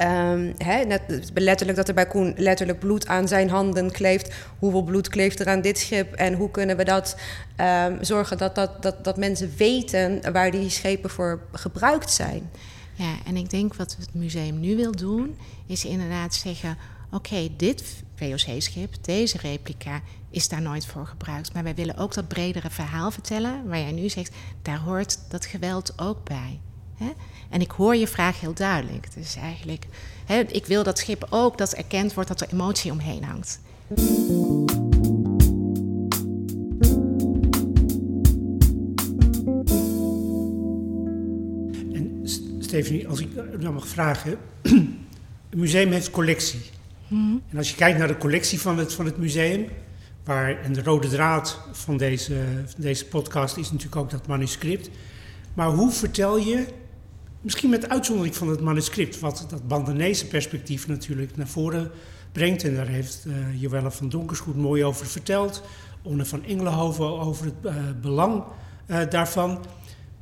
Um, 0.00 0.54
net, 0.58 1.30
letterlijk 1.34 1.78
dat 1.78 1.88
er 1.88 1.94
bij 1.94 2.06
Koen 2.06 2.34
letterlijk 2.36 2.78
bloed 2.78 3.06
aan 3.06 3.28
zijn 3.28 3.50
handen 3.50 3.90
kleeft. 3.90 4.34
Hoeveel 4.58 4.82
bloed 4.82 5.08
kleeft 5.08 5.40
er 5.40 5.48
aan 5.48 5.60
dit 5.60 5.78
schip? 5.78 6.14
En 6.14 6.34
hoe 6.34 6.50
kunnen 6.50 6.76
we 6.76 6.84
dat 6.84 7.16
um, 7.56 8.04
zorgen 8.04 8.38
dat, 8.38 8.54
dat, 8.54 8.82
dat, 8.82 9.04
dat 9.04 9.16
mensen 9.16 9.52
weten 9.56 10.32
waar 10.32 10.50
die 10.50 10.70
schepen 10.70 11.10
voor 11.10 11.40
gebruikt 11.52 12.10
zijn? 12.10 12.50
Ja, 12.94 13.14
en 13.26 13.36
ik 13.36 13.50
denk 13.50 13.74
wat 13.74 13.96
het 13.98 14.14
museum 14.14 14.60
nu 14.60 14.76
wil 14.76 14.92
doen, 14.92 15.36
is 15.66 15.84
inderdaad 15.84 16.34
zeggen: 16.34 16.76
oké, 17.10 17.48
dit 17.56 17.84
VOC-schip, 18.14 18.94
deze 19.00 19.38
replica, 19.38 20.00
is 20.30 20.48
daar 20.48 20.62
nooit 20.62 20.86
voor 20.86 21.06
gebruikt. 21.06 21.52
Maar 21.52 21.62
wij 21.62 21.74
willen 21.74 21.96
ook 21.96 22.14
dat 22.14 22.28
bredere 22.28 22.70
verhaal 22.70 23.10
vertellen, 23.10 23.68
waar 23.68 23.78
jij 23.78 23.92
nu 23.92 24.08
zegt, 24.08 24.34
daar 24.62 24.78
hoort 24.78 25.18
dat 25.28 25.46
geweld 25.46 25.92
ook 25.96 26.24
bij. 26.24 26.60
Hè? 26.94 27.10
En 27.50 27.60
ik 27.60 27.70
hoor 27.70 27.96
je 27.96 28.06
vraag 28.06 28.40
heel 28.40 28.54
duidelijk. 28.54 29.14
Dus 29.14 29.36
eigenlijk, 29.36 29.86
hè, 30.26 30.38
ik 30.38 30.66
wil 30.66 30.82
dat 30.82 30.98
schip 30.98 31.26
ook 31.30 31.58
dat 31.58 31.72
erkend 31.72 32.14
wordt 32.14 32.28
dat 32.28 32.40
er 32.40 32.52
emotie 32.52 32.92
omheen 32.92 33.24
hangt. 33.24 33.60
En 41.92 42.20
Stephanie, 42.58 43.08
als 43.08 43.20
ik 43.20 43.28
nou 43.58 43.74
mag 43.74 43.88
vragen. 43.88 44.38
Het 45.50 45.58
museum 45.58 45.92
heeft 45.92 46.10
collectie. 46.10 46.60
Mhm. 47.08 47.36
En 47.50 47.56
als 47.56 47.70
je 47.70 47.76
kijkt 47.76 47.98
naar 47.98 48.08
de 48.08 48.16
collectie 48.16 48.60
van 48.60 48.78
het, 48.78 48.94
van 48.94 49.04
het 49.04 49.16
museum, 49.16 49.66
en 50.24 50.72
de 50.72 50.82
rode 50.82 51.08
draad 51.08 51.60
van 51.72 51.96
deze, 51.96 52.34
deze 52.76 53.06
podcast 53.06 53.56
is 53.56 53.70
natuurlijk 53.70 54.00
ook 54.00 54.10
dat 54.10 54.26
manuscript. 54.26 54.90
Maar 55.54 55.68
hoe 55.68 55.90
vertel 55.90 56.38
je 56.38 56.66
Misschien 57.40 57.70
met 57.70 57.88
uitzondering 57.88 58.36
van 58.36 58.48
het 58.48 58.60
manuscript, 58.60 59.20
wat 59.20 59.46
dat 59.48 59.68
Bandanese 59.68 60.26
perspectief 60.26 60.86
natuurlijk 60.86 61.36
naar 61.36 61.48
voren 61.48 61.90
brengt. 62.32 62.64
En 62.64 62.74
daar 62.74 62.86
heeft 62.86 63.24
uh, 63.26 63.60
Joelle 63.60 63.90
van 63.90 64.08
Donkersgoed 64.08 64.56
mooi 64.56 64.84
over 64.84 65.06
verteld. 65.06 65.62
Onne 66.02 66.24
van 66.24 66.44
Engelenhoven 66.44 67.20
over 67.20 67.44
het 67.44 67.54
uh, 67.64 67.72
belang 68.00 68.44
uh, 68.86 68.98
daarvan. 69.10 69.64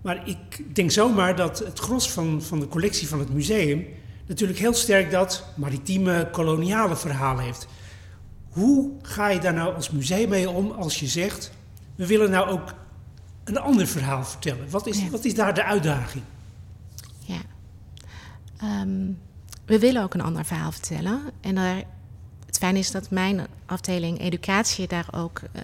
Maar 0.03 0.29
ik 0.29 0.75
denk 0.75 0.91
zomaar 0.91 1.37
dat 1.37 1.59
het 1.59 1.79
gros 1.79 2.11
van, 2.11 2.43
van 2.43 2.61
de 2.61 2.69
collectie 2.69 3.09
van 3.09 3.19
het 3.19 3.35
museum 3.35 3.87
natuurlijk 4.27 4.59
heel 4.59 4.75
sterk 4.75 5.11
dat 5.11 5.45
maritieme 5.57 6.29
koloniale 6.33 6.97
verhaal 6.97 7.39
heeft. 7.39 7.69
Hoe 8.59 8.91
ga 9.03 9.29
je 9.29 9.41
daar 9.41 9.55
nou 9.55 9.75
als 9.75 9.91
museum 9.91 10.29
mee 10.29 10.51
om 10.51 10.71
als 10.71 11.01
je 11.01 11.07
zegt: 11.07 11.51
we 11.95 12.07
willen 12.07 12.31
nou 12.31 12.49
ook 12.49 12.75
een 13.45 13.59
ander 13.59 13.87
verhaal 13.87 14.25
vertellen? 14.25 14.71
Wat 14.71 14.87
is, 14.87 15.09
wat 15.11 15.25
is 15.25 15.35
daar 15.35 15.55
de 15.55 15.65
uitdaging? 15.65 16.25
Ehm, 18.59 19.13
we 19.65 19.79
willen 19.79 20.03
ook 20.03 20.15
een 20.15 20.21
ander 20.21 20.45
verhaal 20.45 20.73
vertellen. 20.73 21.21
En 21.41 21.55
daar, 21.55 21.83
het 22.47 22.59
fijne 22.59 22.79
is 22.79 22.91
dat 22.91 23.11
mijn 23.11 23.47
afdeling 23.67 24.21
educatie 24.21 24.87
daar 24.87 25.09
ook 25.11 25.41
uh, 25.57 25.63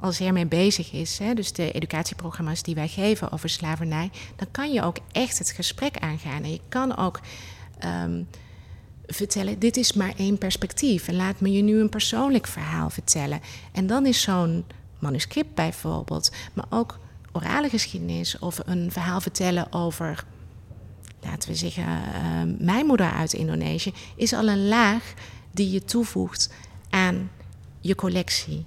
al 0.00 0.12
zeer 0.12 0.32
mee 0.32 0.46
bezig 0.46 0.92
is. 0.92 1.18
Hè? 1.18 1.34
Dus 1.34 1.52
de 1.52 1.72
educatieprogramma's 1.72 2.62
die 2.62 2.74
wij 2.74 2.88
geven 2.88 3.32
over 3.32 3.48
slavernij, 3.48 4.10
dan 4.36 4.48
kan 4.50 4.72
je 4.72 4.82
ook 4.82 4.98
echt 5.12 5.38
het 5.38 5.50
gesprek 5.50 5.98
aangaan. 5.98 6.42
En 6.42 6.50
je 6.50 6.60
kan 6.68 6.96
ook 6.96 7.20
ehm, 7.78 8.22
vertellen: 9.06 9.58
dit 9.58 9.76
is 9.76 9.92
maar 9.92 10.12
één 10.16 10.38
perspectief. 10.38 11.08
En 11.08 11.16
laat 11.16 11.40
me 11.40 11.52
je 11.52 11.62
nu 11.62 11.80
een 11.80 11.88
persoonlijk 11.88 12.46
verhaal 12.46 12.90
vertellen. 12.90 13.40
En 13.72 13.86
dan 13.86 14.06
is 14.06 14.22
zo'n 14.22 14.64
manuscript 14.98 15.54
bijvoorbeeld, 15.54 16.32
maar 16.52 16.66
ook 16.70 16.98
orale 17.32 17.68
geschiedenis 17.68 18.38
of 18.38 18.60
een 18.64 18.92
verhaal 18.92 19.20
vertellen 19.20 19.72
over 19.72 20.24
laten 21.22 21.48
we 21.48 21.54
zeggen, 21.54 21.84
uh, 21.84 22.56
mijn 22.58 22.86
moeder 22.86 23.10
uit 23.10 23.32
Indonesië, 23.32 23.92
is 24.16 24.32
al 24.32 24.48
een 24.48 24.68
laag 24.68 25.14
die 25.50 25.70
je 25.70 25.84
toevoegt 25.84 26.50
aan 26.90 27.30
je 27.80 27.94
collectie. 27.94 28.66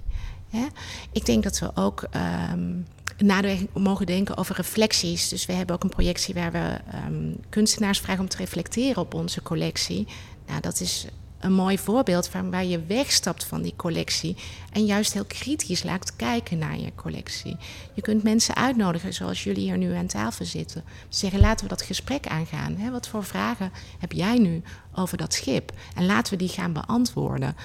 Ik 1.12 1.24
denk 1.26 1.42
dat 1.42 1.58
we 1.58 1.70
ook 1.74 2.06
um, 2.52 2.86
nadenken, 3.18 3.82
mogen 3.82 4.06
denken 4.06 4.36
over 4.36 4.56
reflecties. 4.56 5.28
Dus 5.28 5.46
we 5.46 5.52
hebben 5.52 5.74
ook 5.74 5.82
een 5.82 5.90
projectie 5.90 6.34
waar 6.34 6.52
we 6.52 6.78
um, 7.06 7.36
kunstenaars 7.48 8.00
vragen 8.00 8.22
om 8.22 8.28
te 8.28 8.36
reflecteren 8.36 9.02
op 9.02 9.14
onze 9.14 9.42
collectie. 9.42 10.06
Nou, 10.50 10.62
dat 10.62 10.80
is 10.80 11.06
een 11.38 11.52
mooi 11.52 11.78
voorbeeld 11.78 12.28
van 12.28 12.50
waar 12.50 12.64
je 12.64 12.84
wegstapt 12.84 13.44
van 13.44 13.62
die 13.62 13.76
collectie 13.76 14.36
en 14.72 14.84
juist 14.84 15.12
heel 15.12 15.24
kritisch 15.24 15.82
laat 15.82 16.16
kijken 16.16 16.58
naar 16.58 16.78
je 16.78 16.92
collectie. 16.94 17.56
Je 17.94 18.02
kunt 18.02 18.22
mensen 18.22 18.54
uitnodigen, 18.54 19.14
zoals 19.14 19.44
jullie 19.44 19.62
hier 19.62 19.78
nu 19.78 19.94
aan 19.94 20.06
tafel 20.06 20.44
zitten. 20.44 20.84
Zeggen, 21.08 21.40
laten 21.40 21.64
we 21.64 21.70
dat 21.70 21.82
gesprek 21.82 22.26
aangaan. 22.26 22.76
Hè? 22.76 22.90
Wat 22.90 23.08
voor 23.08 23.24
vragen 23.24 23.72
heb 23.98 24.12
jij 24.12 24.38
nu 24.38 24.62
over 24.94 25.16
dat 25.16 25.34
schip? 25.34 25.72
En 25.94 26.06
laten 26.06 26.32
we 26.32 26.38
die 26.38 26.48
gaan 26.48 26.72
beantwoorden. 26.72 27.56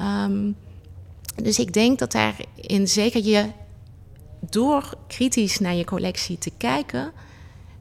Um, 0.00 0.56
dus 1.42 1.58
ik 1.58 1.72
denk 1.72 1.98
dat 1.98 2.12
daarin 2.12 2.88
zeker 2.88 3.24
je 3.24 3.50
door 4.40 4.94
kritisch 5.06 5.58
naar 5.58 5.74
je 5.74 5.84
collectie 5.84 6.38
te 6.38 6.52
kijken, 6.56 7.12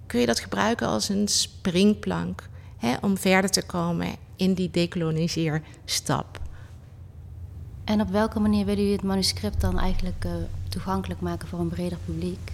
kun 0.08 0.19
je 0.19 0.26
dat 0.26 0.39
gebruiken 0.39 0.88
als 0.88 1.10
een 1.10 1.28
springplank 1.28 2.50
hè, 2.78 2.95
om 3.02 3.17
verder 3.17 3.50
te 3.50 3.63
komen 3.63 4.15
in 4.42 4.54
die 4.54 4.72
dekoloniseerstap. 4.72 6.40
En 7.84 8.02
op 8.02 8.10
welke 8.10 8.40
manier 8.40 8.66
willen 8.66 8.82
jullie 8.82 8.98
het 8.98 9.06
manuscript 9.06 9.62
dan 9.62 9.80
eigenlijk 9.80 10.26
uh, 10.26 10.32
toegankelijk 10.70 11.22
maken 11.22 11.48
voor 11.48 11.60
een 11.60 11.70
breder 11.70 11.98
publiek? 12.06 12.52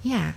Ja, 0.00 0.34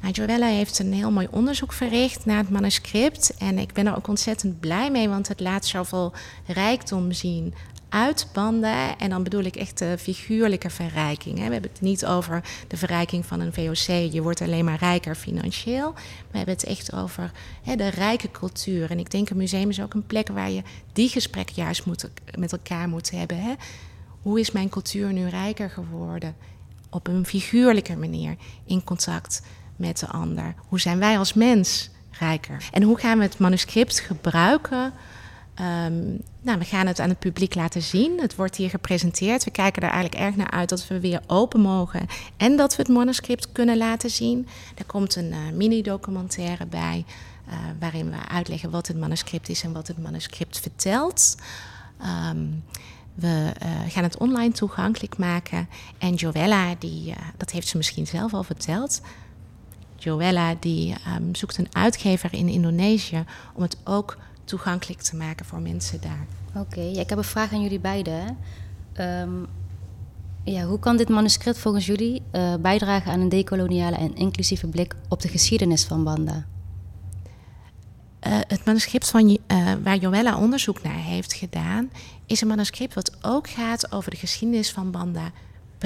nou, 0.00 0.12
Joella 0.12 0.46
heeft 0.46 0.78
een 0.78 0.92
heel 0.92 1.10
mooi 1.10 1.28
onderzoek 1.30 1.72
verricht 1.72 2.24
naar 2.24 2.38
het 2.38 2.50
manuscript. 2.50 3.36
En 3.36 3.58
ik 3.58 3.72
ben 3.72 3.86
er 3.86 3.96
ook 3.96 4.08
ontzettend 4.08 4.60
blij 4.60 4.90
mee, 4.90 5.08
want 5.08 5.28
het 5.28 5.40
laat 5.40 5.66
zoveel 5.66 6.12
rijkdom 6.46 7.12
zien 7.12 7.54
uitbanden. 7.90 8.98
En 8.98 9.10
dan 9.10 9.22
bedoel 9.22 9.42
ik 9.42 9.56
echt 9.56 9.78
de 9.78 9.96
figuurlijke 9.98 10.70
verrijking. 10.70 11.34
We 11.34 11.40
hebben 11.40 11.70
het 11.72 11.80
niet 11.80 12.06
over 12.06 12.42
de 12.68 12.76
verrijking 12.76 13.26
van 13.26 13.40
een 13.40 13.52
VOC. 13.52 14.12
Je 14.12 14.22
wordt 14.22 14.40
alleen 14.40 14.64
maar 14.64 14.78
rijker 14.78 15.14
financieel. 15.14 15.94
We 16.30 16.36
hebben 16.36 16.54
het 16.54 16.64
echt 16.64 16.94
over 16.94 17.30
de 17.76 17.88
rijke 17.88 18.30
cultuur. 18.30 18.90
En 18.90 18.98
ik 18.98 19.10
denk 19.10 19.30
een 19.30 19.36
museum 19.36 19.68
is 19.68 19.80
ook 19.80 19.94
een 19.94 20.06
plek 20.06 20.28
waar 20.28 20.50
je 20.50 20.62
die 20.92 21.08
gesprekken 21.08 21.54
juist 21.56 21.86
moet, 21.86 22.08
met 22.38 22.52
elkaar 22.52 22.88
moet 22.88 23.10
hebben. 23.10 23.40
Hè? 23.42 23.52
Hoe 24.22 24.40
is 24.40 24.50
mijn 24.50 24.68
cultuur 24.68 25.12
nu 25.12 25.28
rijker 25.28 25.70
geworden? 25.70 26.36
Op 26.90 27.06
een 27.06 27.26
figuurlijke 27.26 27.96
manier 27.96 28.36
in 28.64 28.84
contact 28.84 29.42
met 29.76 29.98
de 29.98 30.06
ander. 30.06 30.54
Hoe 30.68 30.80
zijn 30.80 30.98
wij 30.98 31.18
als 31.18 31.34
mens 31.34 31.90
rijker? 32.10 32.68
En 32.72 32.82
hoe 32.82 32.98
gaan 32.98 33.18
we 33.18 33.24
het 33.24 33.38
manuscript 33.38 34.00
gebruiken 34.00 34.92
Um, 35.60 36.22
nou, 36.40 36.58
we 36.58 36.64
gaan 36.64 36.86
het 36.86 37.00
aan 37.00 37.08
het 37.08 37.18
publiek 37.18 37.54
laten 37.54 37.82
zien. 37.82 38.20
Het 38.20 38.36
wordt 38.36 38.56
hier 38.56 38.70
gepresenteerd. 38.70 39.44
We 39.44 39.50
kijken 39.50 39.82
er 39.82 39.90
eigenlijk 39.90 40.22
erg 40.22 40.36
naar 40.36 40.50
uit 40.50 40.68
dat 40.68 40.86
we 40.86 41.00
weer 41.00 41.20
open 41.26 41.60
mogen 41.60 42.06
en 42.36 42.56
dat 42.56 42.76
we 42.76 42.82
het 42.82 42.92
manuscript 42.92 43.52
kunnen 43.52 43.76
laten 43.76 44.10
zien. 44.10 44.46
Er 44.74 44.84
komt 44.84 45.16
een 45.16 45.30
uh, 45.30 45.38
mini-documentaire 45.54 46.66
bij, 46.66 47.04
uh, 47.48 47.54
waarin 47.78 48.10
we 48.10 48.16
uitleggen 48.28 48.70
wat 48.70 48.86
het 48.86 48.98
manuscript 48.98 49.48
is 49.48 49.62
en 49.62 49.72
wat 49.72 49.88
het 49.88 49.98
manuscript 49.98 50.60
vertelt. 50.60 51.36
Um, 52.30 52.64
we 53.14 53.52
uh, 53.62 53.70
gaan 53.88 54.02
het 54.02 54.18
online 54.18 54.52
toegankelijk 54.52 55.18
maken. 55.18 55.68
En 55.98 56.14
Joella, 56.14 56.74
die, 56.78 57.14
dat 57.36 57.50
heeft 57.50 57.68
ze 57.68 57.76
misschien 57.76 58.06
zelf 58.06 58.34
al 58.34 58.42
verteld. 58.42 59.00
Joella 59.96 60.54
die 60.60 60.94
um, 61.16 61.34
zoekt 61.34 61.58
een 61.58 61.74
uitgever 61.74 62.32
in 62.32 62.48
Indonesië 62.48 63.24
om 63.54 63.62
het 63.62 63.76
ook 63.84 64.16
toegankelijk 64.50 65.00
te 65.00 65.16
maken 65.16 65.46
voor 65.46 65.60
mensen 65.60 66.00
daar. 66.00 66.26
Oké, 66.62 66.80
ik 66.80 67.08
heb 67.08 67.18
een 67.18 67.24
vraag 67.24 67.52
aan 67.52 67.62
jullie 67.62 67.80
beiden. 67.80 68.36
Um, 69.00 69.46
Ja, 70.44 70.64
hoe 70.64 70.78
kan 70.78 70.96
dit 70.96 71.08
manuscript 71.08 71.58
volgens 71.58 71.86
jullie 71.86 72.22
uh, 72.32 72.54
bijdragen 72.60 73.12
aan 73.12 73.20
een 73.20 73.28
decoloniale 73.28 73.96
en 73.96 74.14
inclusieve 74.14 74.66
blik 74.66 74.94
op 75.08 75.20
de 75.20 75.28
geschiedenis 75.28 75.84
van 75.84 76.04
Banda? 76.04 76.46
Uh, 78.26 78.38
het 78.48 78.64
manuscript 78.64 79.10
van, 79.10 79.28
uh, 79.28 79.38
waar 79.82 79.96
Joella 79.96 80.38
onderzoek 80.38 80.82
naar 80.82 81.02
heeft 81.02 81.32
gedaan, 81.32 81.90
is 82.26 82.40
een 82.40 82.48
manuscript 82.48 82.94
wat 82.94 83.16
ook 83.22 83.48
gaat 83.48 83.92
over 83.92 84.10
de 84.10 84.16
geschiedenis 84.16 84.72
van 84.72 84.90
Banda 84.90 85.30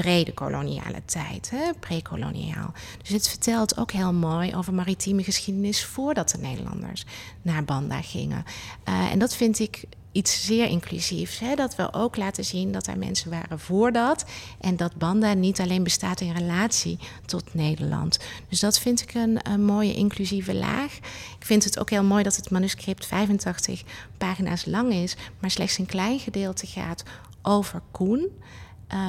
pre-koloniale 0.02 1.04
tijd, 1.04 1.52
pre-koloniaal. 1.80 2.72
Dus 3.02 3.10
het 3.10 3.28
vertelt 3.28 3.78
ook 3.78 3.92
heel 3.92 4.12
mooi 4.12 4.54
over 4.54 4.74
maritieme 4.74 5.24
geschiedenis 5.24 5.84
voordat 5.84 6.30
de 6.30 6.38
Nederlanders 6.38 7.04
naar 7.42 7.64
Banda 7.64 8.02
gingen. 8.02 8.44
Uh, 8.88 9.12
en 9.12 9.18
dat 9.18 9.34
vind 9.34 9.58
ik 9.58 9.84
iets 10.12 10.44
zeer 10.46 10.66
inclusiefs. 10.66 11.38
Hè? 11.38 11.54
Dat 11.54 11.76
we 11.76 11.92
ook 11.92 12.16
laten 12.16 12.44
zien 12.44 12.72
dat 12.72 12.86
er 12.86 12.98
mensen 12.98 13.30
waren 13.30 13.60
voordat. 13.60 14.24
En 14.60 14.76
dat 14.76 14.96
Banda 14.96 15.32
niet 15.32 15.60
alleen 15.60 15.82
bestaat 15.82 16.20
in 16.20 16.32
relatie 16.32 16.98
tot 17.26 17.54
Nederland. 17.54 18.18
Dus 18.48 18.60
dat 18.60 18.78
vind 18.78 19.02
ik 19.02 19.14
een, 19.14 19.64
mooie 19.64 19.94
inclusieve 19.94 20.54
laag. 20.54 20.96
Ik 21.38 21.44
vind 21.44 21.64
het 21.64 21.78
ook 21.78 21.90
heel 21.90 22.04
mooi 22.04 22.22
dat 22.22 22.36
het 22.36 22.50
manuscript 22.50 23.06
85 23.06 23.82
pagina's 24.18 24.64
lang 24.64 24.92
is, 24.92 25.16
maar 25.40 25.50
slechts 25.50 25.78
een 25.78 25.86
klein 25.86 26.18
gedeelte 26.18 26.66
gaat 26.66 27.02
over 27.42 27.82
Koen. 27.90 28.28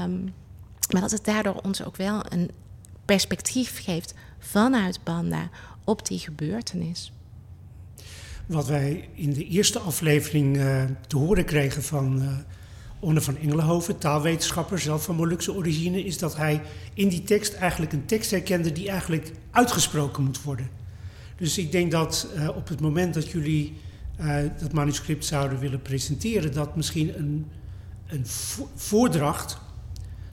Um, 0.03 0.33
maar 0.91 1.01
dat 1.01 1.11
het 1.11 1.25
daardoor 1.25 1.61
ons 1.63 1.83
ook 1.83 1.95
wel 1.95 2.25
een 2.29 2.49
perspectief 3.05 3.83
geeft 3.83 4.13
vanuit 4.39 4.99
Banda 5.03 5.49
op 5.83 6.07
die 6.07 6.19
gebeurtenis. 6.19 7.11
Wat 8.45 8.67
wij 8.67 9.09
in 9.13 9.33
de 9.33 9.47
eerste 9.47 9.79
aflevering 9.79 10.57
uh, 10.57 10.83
te 11.07 11.17
horen 11.17 11.45
kregen 11.45 11.83
van 11.83 12.21
uh, 12.21 12.27
Onne 12.99 13.21
van 13.21 13.37
Engelenhoven, 13.37 13.97
taalwetenschapper, 13.97 14.79
zelf 14.79 15.03
van 15.03 15.15
Molukse 15.15 15.53
origine, 15.53 16.03
is 16.03 16.17
dat 16.17 16.35
hij 16.35 16.61
in 16.93 17.07
die 17.07 17.23
tekst 17.23 17.53
eigenlijk 17.53 17.93
een 17.93 18.05
tekst 18.05 18.31
herkende 18.31 18.71
die 18.71 18.89
eigenlijk 18.89 19.31
uitgesproken 19.51 20.23
moet 20.23 20.41
worden. 20.41 20.69
Dus 21.37 21.57
ik 21.57 21.71
denk 21.71 21.91
dat 21.91 22.27
uh, 22.35 22.49
op 22.55 22.67
het 22.67 22.81
moment 22.81 23.13
dat 23.13 23.31
jullie 23.31 23.73
dat 24.59 24.73
manuscript 24.73 25.25
zouden 25.25 25.59
willen 25.59 25.81
presenteren, 25.81 26.53
dat 26.53 26.75
misschien 26.75 27.17
een, 27.19 27.47
een 28.07 28.25
voordracht 28.75 29.57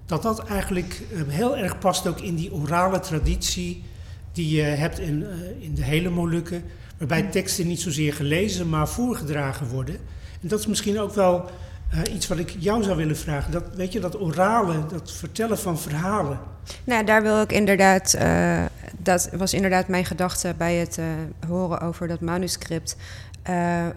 dat 0.06 0.22
dat 0.22 0.44
eigenlijk 0.44 1.00
eh, 1.12 1.20
heel 1.26 1.56
erg 1.56 1.78
past 1.78 2.06
ook 2.06 2.20
in 2.20 2.34
die 2.34 2.52
orale 2.52 3.00
traditie 3.00 3.84
die 4.32 4.56
je 4.56 4.62
hebt 4.62 4.98
in, 4.98 5.26
eh, 5.26 5.64
in 5.64 5.74
de 5.74 5.84
hele 5.84 6.10
Molukken, 6.10 6.64
waarbij 6.98 7.22
teksten 7.22 7.66
niet 7.66 7.80
zozeer 7.80 8.14
gelezen, 8.14 8.68
maar 8.68 8.88
voorgedragen 8.88 9.66
worden. 9.66 9.94
En 10.40 10.48
dat 10.48 10.58
is 10.58 10.66
misschien 10.66 11.00
ook 11.00 11.14
wel 11.14 11.50
uh, 11.94 12.14
iets 12.14 12.28
wat 12.28 12.38
ik 12.38 12.54
jou 12.58 12.82
zou 12.82 12.96
willen 12.96 13.16
vragen. 13.16 13.52
Dat, 13.52 13.64
weet 13.74 13.92
je, 13.92 14.00
dat 14.00 14.20
orale, 14.20 14.86
dat 14.86 15.12
vertellen 15.12 15.58
van 15.58 15.78
verhalen. 15.78 16.38
Nou, 16.84 17.04
daar 17.04 17.22
wil 17.22 17.40
ik 17.40 17.52
inderdaad, 17.52 18.14
uh, 18.18 18.64
dat 18.98 19.30
was 19.36 19.54
inderdaad 19.54 19.88
mijn 19.88 20.04
gedachte 20.04 20.54
bij 20.58 20.74
het 20.74 20.98
uh, 20.98 21.04
horen 21.48 21.80
over 21.80 22.08
dat 22.08 22.20
manuscript. 22.20 22.96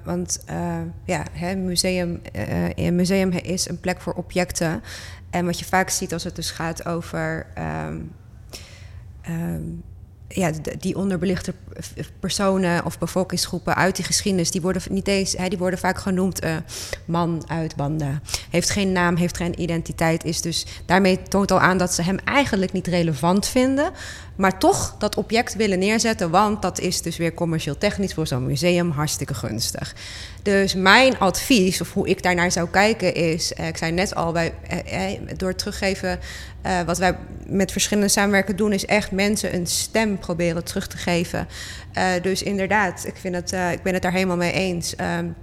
want 0.03 0.43
ja, 1.05 1.23
hè, 1.31 1.55
museum, 1.55 2.21
een 2.75 2.95
museum 2.95 3.31
is 3.31 3.69
een 3.69 3.79
plek 3.79 4.01
voor 4.01 4.13
objecten. 4.13 4.81
En 5.35 5.45
wat 5.45 5.59
je 5.59 5.65
vaak 5.65 5.89
ziet 5.89 6.13
als 6.13 6.23
het 6.23 6.35
dus 6.35 6.51
gaat 6.51 6.85
over 6.85 7.47
um, 7.87 8.11
um, 9.29 9.83
ja, 10.27 10.51
die 10.79 10.95
onderbelichte 10.95 11.53
personen 12.19 12.85
of 12.85 12.99
bevolkingsgroepen 12.99 13.75
uit 13.75 13.95
die 13.95 14.05
geschiedenis, 14.05 14.51
die 14.51 14.61
worden 14.61 14.81
niet 14.89 15.07
eens, 15.07 15.33
hè, 15.37 15.47
die 15.47 15.57
worden 15.57 15.79
vaak 15.79 15.97
genoemd 15.97 16.43
uh, 16.43 16.55
man 17.05 17.43
uit 17.47 17.75
Banda. 17.75 18.21
Heeft 18.49 18.69
geen 18.69 18.91
naam, 18.91 19.15
heeft 19.15 19.37
geen 19.37 19.61
identiteit, 19.61 20.23
is 20.23 20.41
dus 20.41 20.65
daarmee 20.85 21.23
toont 21.23 21.51
al 21.51 21.59
aan 21.59 21.77
dat 21.77 21.93
ze 21.93 22.01
hem 22.01 22.17
eigenlijk 22.17 22.71
niet 22.71 22.87
relevant 22.87 23.47
vinden, 23.47 23.91
maar 24.35 24.59
toch 24.59 24.95
dat 24.99 25.15
object 25.15 25.55
willen 25.55 25.79
neerzetten, 25.79 26.29
want 26.29 26.61
dat 26.61 26.79
is 26.79 27.01
dus 27.01 27.17
weer 27.17 27.33
commercieel 27.33 27.77
technisch 27.77 28.13
voor 28.13 28.27
zo'n 28.27 28.45
museum 28.45 28.91
hartstikke 28.91 29.33
gunstig. 29.33 29.95
Dus 30.45 30.75
mijn 30.75 31.19
advies, 31.19 31.81
of 31.81 31.93
hoe 31.93 32.07
ik 32.07 32.23
daarnaar 32.23 32.51
zou 32.51 32.69
kijken, 32.69 33.13
is: 33.13 33.53
eh, 33.53 33.67
ik 33.67 33.77
zei 33.77 33.91
net 33.91 34.15
al, 34.15 34.31
bij, 34.31 34.53
eh, 34.67 35.13
eh 35.13 35.19
door 35.37 35.49
het 35.49 35.57
teruggeven 35.57 36.19
wat 36.85 36.97
wij 36.97 37.17
met 37.47 37.71
verschillende 37.71 38.09
samenwerken 38.09 38.55
doen, 38.55 38.73
is 38.73 38.85
echt 38.85 39.11
mensen 39.11 39.55
een 39.55 39.67
stem 39.67 40.19
proberen 40.19 40.63
terug 40.63 40.87
te 40.87 40.97
geven. 40.97 41.47
Dus 42.21 42.43
inderdaad, 42.43 43.05
ik, 43.05 43.15
vind 43.15 43.35
het, 43.35 43.51
ik 43.51 43.83
ben 43.83 43.93
het 43.93 44.01
daar 44.01 44.11
helemaal 44.11 44.37
mee 44.37 44.51
eens. 44.51 44.93
Um, 45.17 45.35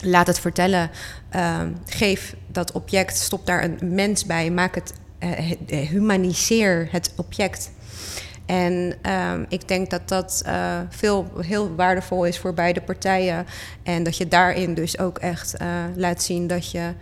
laat 0.00 0.26
het 0.26 0.40
vertellen. 0.40 0.90
Um, 1.36 1.76
geef 1.86 2.34
dat 2.46 2.72
object, 2.72 3.16
stop 3.16 3.46
daar 3.46 3.64
een 3.64 3.78
mens 3.94 4.26
bij. 4.26 4.50
Maak 4.50 4.74
het, 4.74 4.92
humaniseer 5.88 6.88
het 6.90 7.12
object. 7.16 7.70
En 8.46 8.94
um, 9.12 9.46
ik 9.48 9.68
denk 9.68 9.90
dat 9.90 10.08
dat 10.08 10.42
uh, 10.46 10.80
veel, 10.88 11.30
heel 11.40 11.74
waardevol 11.74 12.24
is 12.24 12.38
voor 12.38 12.54
beide 12.54 12.80
partijen. 12.80 13.46
En 13.82 14.02
dat 14.02 14.16
je 14.16 14.28
daarin 14.28 14.74
dus 14.74 14.98
ook 14.98 15.18
echt 15.18 15.60
uh, 15.60 15.68
laat 15.94 16.22
zien 16.22 16.46
dat 16.46 16.70
je 16.70 16.92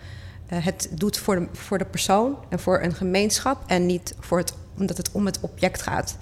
uh, 0.53 0.65
het 0.65 0.89
doet 0.91 1.17
voor 1.17 1.35
de, 1.35 1.47
voor 1.51 1.77
de 1.77 1.85
persoon 1.85 2.37
en 2.49 2.59
voor 2.59 2.81
een 2.81 2.93
gemeenschap 2.93 3.63
en 3.67 3.85
niet 3.85 4.15
voor 4.19 4.37
het, 4.37 4.53
omdat 4.77 4.97
het 4.97 5.11
om 5.11 5.25
het 5.25 5.39
object 5.39 5.81
gaat. 5.81 6.17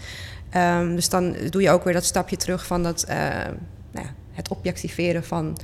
Um, 0.55 0.95
dus 0.95 1.09
dan 1.09 1.35
doe 1.49 1.61
je 1.61 1.69
ook 1.69 1.83
weer 1.83 1.93
dat 1.93 2.05
stapje 2.05 2.37
terug 2.37 2.65
van 2.65 2.83
dat, 2.83 3.05
nou 3.07 4.05
ja, 4.05 4.13
het 4.31 4.47
objectiveren 4.47 5.23
van 5.23 5.57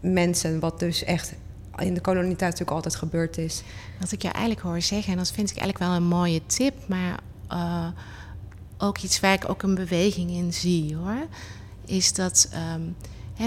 mensen, 0.00 0.60
wat 0.60 0.78
dus 0.78 1.04
echt 1.04 1.32
in 1.78 1.94
de 1.94 2.00
kolonialiteit 2.00 2.50
natuurlijk 2.50 2.70
altijd 2.76 2.96
gebeurd 2.96 3.38
is. 3.38 3.62
Wat 4.00 4.12
ik 4.12 4.22
je 4.22 4.28
eigenlijk 4.28 4.60
hoor 4.60 4.80
zeggen, 4.80 5.12
en 5.12 5.18
dat 5.18 5.30
vind 5.30 5.50
ik 5.50 5.56
eigenlijk 5.56 5.90
wel 5.90 5.96
een 5.96 6.08
mooie 6.08 6.46
tip, 6.46 6.74
maar 6.88 7.18
ook 8.82 8.98
iets 8.98 9.20
waar 9.20 9.32
ik 9.32 9.48
ook 9.48 9.62
een 9.62 9.74
beweging 9.74 10.30
in 10.30 10.52
zie 10.52 10.96
hoor, 10.96 11.26
is 11.84 12.12
dat. 12.12 12.48
Um, 12.74 12.96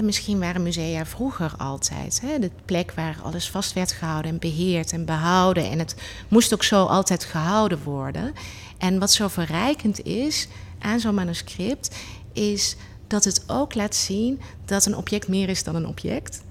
misschien 0.04 0.38
waren 0.38 0.62
musea 0.62 1.06
vroeger 1.06 1.54
altijd 1.58 2.20
hè, 2.20 2.38
de 2.38 2.50
plek 2.64 2.92
waar 2.92 3.18
alles 3.22 3.50
vast 3.50 3.72
werd 3.72 3.92
gehouden 3.92 4.30
en 4.30 4.38
beheerd 4.38 4.92
en 4.92 5.04
behouden. 5.04 5.70
En 5.70 5.78
het 5.78 5.96
moest 6.28 6.54
ook 6.54 6.64
zo 6.64 6.84
altijd 6.84 7.24
gehouden 7.24 7.82
worden. 7.82 8.34
En 8.78 8.98
wat 8.98 9.12
zo 9.12 9.28
verrijkend 9.28 10.04
is 10.04 10.48
aan 10.78 11.00
zo'n 11.00 11.14
manuscript, 11.14 11.96
is 12.32 12.76
dat 13.06 13.24
het 13.24 13.44
ook 13.46 13.74
laat 13.74 13.94
zien 13.94 14.40
dat 14.64 14.86
een 14.86 14.96
object 14.96 15.28
meer 15.28 15.48
is 15.48 15.64
dan 15.64 15.74
een 15.74 15.86
object. 15.86 16.42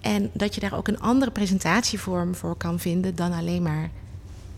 En 0.00 0.30
dat 0.32 0.54
je 0.54 0.60
daar 0.60 0.76
ook 0.76 0.88
een 0.88 1.00
andere 1.00 1.30
presentatievorm 1.30 2.34
voor 2.34 2.56
kan 2.56 2.78
vinden 2.78 3.14
dan 3.16 3.32
alleen 3.32 3.62
maar 3.62 3.90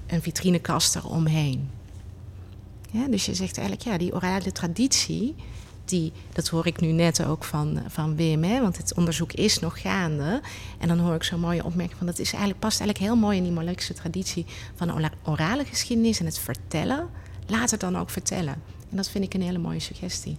een 0.07 0.23
vitrinekast 0.23 0.97
eromheen. 0.97 1.71
Ja, 2.93 3.07
dus 3.09 3.27
je 3.27 3.35
zegt 3.35 3.59
eigenlijk, 3.59 3.89
ja, 3.89 3.99
die 3.99 4.15
orale 4.15 4.53
traditie, 4.53 5.35
die, 5.85 6.13
dat 6.33 6.49
hoor 6.49 6.67
ik 6.67 6.81
nu 6.81 6.93
net 6.93 7.25
ook 7.25 7.45
van, 7.45 7.83
van 7.89 8.17
Wim, 8.17 8.41
want 8.41 8.77
het 8.77 8.95
onderzoek 8.95 9.33
is 9.33 9.59
nog 9.59 9.81
gaande. 9.81 10.41
En 10.79 10.89
dan 10.89 10.99
hoor 10.99 11.15
ik 11.15 11.23
zo'n 11.23 11.41
mooie 11.41 11.65
opmerking 11.65 11.99
van 11.99 12.07
dat 12.07 12.19
is 12.19 12.31
eigenlijk, 12.31 12.61
past 12.61 12.81
eigenlijk 12.81 13.11
heel 13.11 13.21
mooi 13.21 13.37
in 13.37 13.43
die 13.43 13.53
Molukse 13.53 13.95
traditie 13.95 14.47
van 14.75 15.11
orale 15.25 15.65
geschiedenis 15.65 16.21
en 16.21 16.27
het 16.27 16.39
vertellen. 16.39 17.09
Laat 17.47 17.71
het 17.71 17.81
dan 17.81 17.99
ook 17.99 18.11
vertellen. 18.11 18.55
En 18.91 18.97
dat 18.97 19.09
vind 19.11 19.25
ik 19.25 19.35
een 19.35 19.43
hele 19.43 19.59
mooie 19.59 19.81
suggestie. 19.81 20.37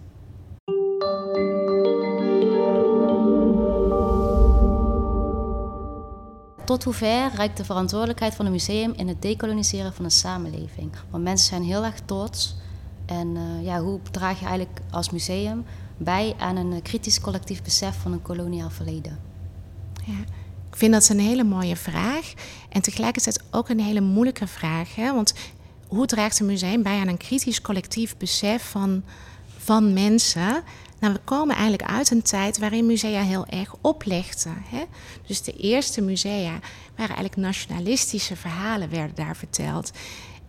Tot 6.72 6.84
hoever 6.84 7.32
reikt 7.36 7.58
de 7.58 7.66
verantwoordelijkheid 7.66 8.36
van 8.36 8.46
een 8.46 8.52
museum 8.52 8.94
in 8.96 9.08
het 9.08 9.22
decoloniseren 9.22 9.94
van 9.94 10.06
een 10.06 10.12
samenleving? 10.12 10.92
Want 11.10 11.24
mensen 11.24 11.48
zijn 11.48 11.64
heel 11.64 11.86
erg 11.86 12.00
trots 12.06 12.56
en 13.06 13.36
uh, 13.36 13.66
ja, 13.66 13.82
hoe 13.82 14.00
draag 14.12 14.40
je 14.40 14.46
eigenlijk 14.46 14.80
als 14.92 15.10
museum 15.10 15.66
bij 15.98 16.36
aan 16.38 16.56
een 16.56 16.74
eh, 16.74 16.82
kritisch 16.82 17.22
collectief 17.22 17.64
besef 17.64 18.02
van 18.02 18.12
een 18.12 18.22
koloniaal 18.22 18.70
verleden? 18.70 19.20
Ja, 20.06 20.20
ik 20.70 20.76
vind 20.76 20.94
dat 20.94 21.10
een 21.10 21.20
hele 21.20 21.44
mooie 21.44 21.76
vraag. 21.76 22.34
En 22.70 22.82
tegelijkertijd 22.82 23.44
ook 23.50 23.70
een 23.70 23.80
hele 23.80 24.02
moeilijke 24.02 24.48
vraag. 24.48 24.96
Hè? 24.96 25.14
Want 25.14 25.34
hoe 25.88 26.06
draagt 26.06 26.40
een 26.40 26.46
museum 26.46 26.84
bij 26.84 27.00
aan 27.00 27.08
een 27.08 27.18
kritisch 27.18 27.62
collectief 27.62 28.18
besef 28.18 28.70
van, 28.70 29.04
van 29.58 29.94
mensen? 29.94 30.64
Nou, 31.02 31.14
we 31.14 31.20
komen 31.24 31.56
eigenlijk 31.56 31.90
uit 31.90 32.12
een 32.12 32.22
tijd 32.22 32.58
waarin 32.58 32.86
musea 32.86 33.22
heel 33.22 33.46
erg 33.46 33.76
oplegden. 33.82 34.64
Hè? 34.66 34.84
Dus 35.26 35.42
de 35.42 35.54
eerste 35.54 36.02
musea 36.02 36.60
waren 36.96 37.16
eigenlijk 37.16 37.36
nationalistische 37.36 38.36
verhalen, 38.36 38.90
werden 38.90 39.16
daar 39.16 39.36
verteld. 39.36 39.92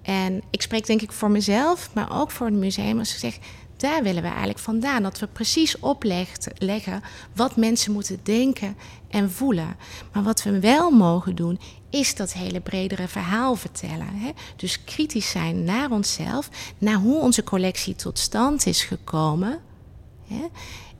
En 0.02 0.42
ik 0.50 0.62
spreek 0.62 0.86
denk 0.86 1.02
ik 1.02 1.12
voor 1.12 1.30
mezelf, 1.30 1.90
maar 1.94 2.20
ook 2.20 2.30
voor 2.30 2.46
het 2.46 2.54
museum 2.54 2.98
als 2.98 3.12
ik 3.12 3.18
zeg, 3.18 3.38
daar 3.76 4.02
willen 4.02 4.22
we 4.22 4.28
eigenlijk 4.28 4.58
vandaan. 4.58 5.02
Dat 5.02 5.18
we 5.18 5.26
precies 5.26 5.78
opleggen 5.78 7.02
wat 7.34 7.56
mensen 7.56 7.92
moeten 7.92 8.20
denken 8.22 8.76
en 9.10 9.30
voelen. 9.30 9.76
Maar 10.12 10.22
wat 10.22 10.42
we 10.42 10.60
wel 10.60 10.90
mogen 10.90 11.34
doen, 11.34 11.60
is 11.90 12.14
dat 12.14 12.32
hele 12.32 12.60
bredere 12.60 13.08
verhaal 13.08 13.54
vertellen. 13.54 14.08
Hè? 14.14 14.30
Dus 14.56 14.84
kritisch 14.84 15.30
zijn 15.30 15.64
naar 15.64 15.90
onszelf, 15.90 16.48
naar 16.78 16.96
hoe 16.96 17.20
onze 17.20 17.44
collectie 17.44 17.94
tot 17.94 18.18
stand 18.18 18.66
is 18.66 18.84
gekomen. 18.84 19.60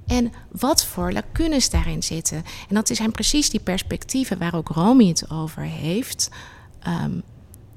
En 0.07 0.33
wat 0.51 0.85
voor 0.85 1.13
lacunes 1.13 1.71
daarin 1.71 2.03
zitten. 2.03 2.45
En 2.69 2.75
dat 2.75 2.89
zijn 2.93 3.13
precies 3.13 3.51
die 3.51 3.61
perspectieven 3.61 4.39
waar 4.39 4.55
ook 4.55 4.69
Romy 4.69 5.09
het 5.09 5.31
over 5.31 5.63
heeft. 5.63 6.31
Um, 6.87 7.23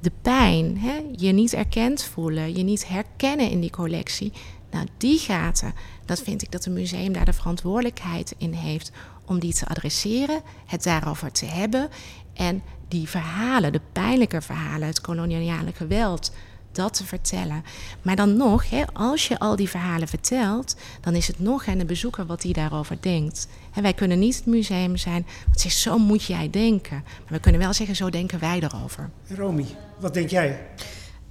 de 0.06 0.12
pijn, 0.22 0.78
hè, 0.78 1.02
je 1.16 1.32
niet 1.32 1.54
erkend 1.54 2.04
voelen, 2.04 2.56
je 2.56 2.64
niet 2.64 2.88
herkennen 2.88 3.50
in 3.50 3.60
die 3.60 3.70
collectie. 3.70 4.32
Nou, 4.72 4.88
die 4.98 5.20
gaten, 5.20 5.74
dat 6.06 6.22
vind 6.22 6.42
ik 6.42 6.52
dat 6.52 6.66
een 6.66 6.74
museum 6.74 7.14
daar 7.14 7.26
de 7.26 7.34
verantwoordelijkheid 7.34 8.36
in 8.38 8.54
heeft 8.54 8.92
om 9.26 9.40
die 9.40 9.54
te 9.54 9.68
adresseren, 9.68 10.42
het 10.66 10.84
daarover 10.84 11.32
te 11.32 11.46
hebben 11.46 11.90
en 12.34 12.64
die 12.88 13.10
verhalen, 13.10 13.72
de 13.72 13.82
pijnlijke 13.92 14.42
verhalen, 14.42 14.88
het 14.88 15.02
koloniale 15.02 15.74
geweld, 15.74 16.32
dat 16.76 16.94
te 16.94 17.06
vertellen. 17.06 17.64
Maar 18.02 18.16
dan 18.16 18.38
nog, 18.38 18.70
hè, 18.70 18.84
als 18.94 19.28
je 19.28 19.40
al 19.40 19.56
die 19.56 19.70
verhalen 19.70 20.08
vertelt, 20.08 20.76
dan 21.02 21.16
is 21.16 21.28
het 21.28 21.40
nog 21.40 21.68
aan 21.68 21.78
de 21.78 21.86
bezoeker 21.86 22.26
wat 22.26 22.44
hij 22.44 22.54
daarover 22.54 22.98
denkt. 23.00 23.48
En 23.74 23.82
wij 23.82 23.94
kunnen 23.94 24.20
niet 24.20 24.36
het 24.36 24.46
museum 24.46 24.98
zijn, 24.98 25.26
wat 25.48 25.62
zegt 25.62 25.76
zo 25.76 25.98
moet 25.98 26.24
jij 26.24 26.50
denken. 26.50 27.04
Maar 27.04 27.32
we 27.34 27.40
kunnen 27.40 27.62
wel 27.62 27.74
zeggen, 27.74 27.96
zo 27.96 28.10
denken 28.10 28.40
wij 28.40 28.60
erover. 28.60 29.10
Romy, 29.28 29.66
wat 30.00 30.14
denk 30.14 30.30
jij? 30.30 30.60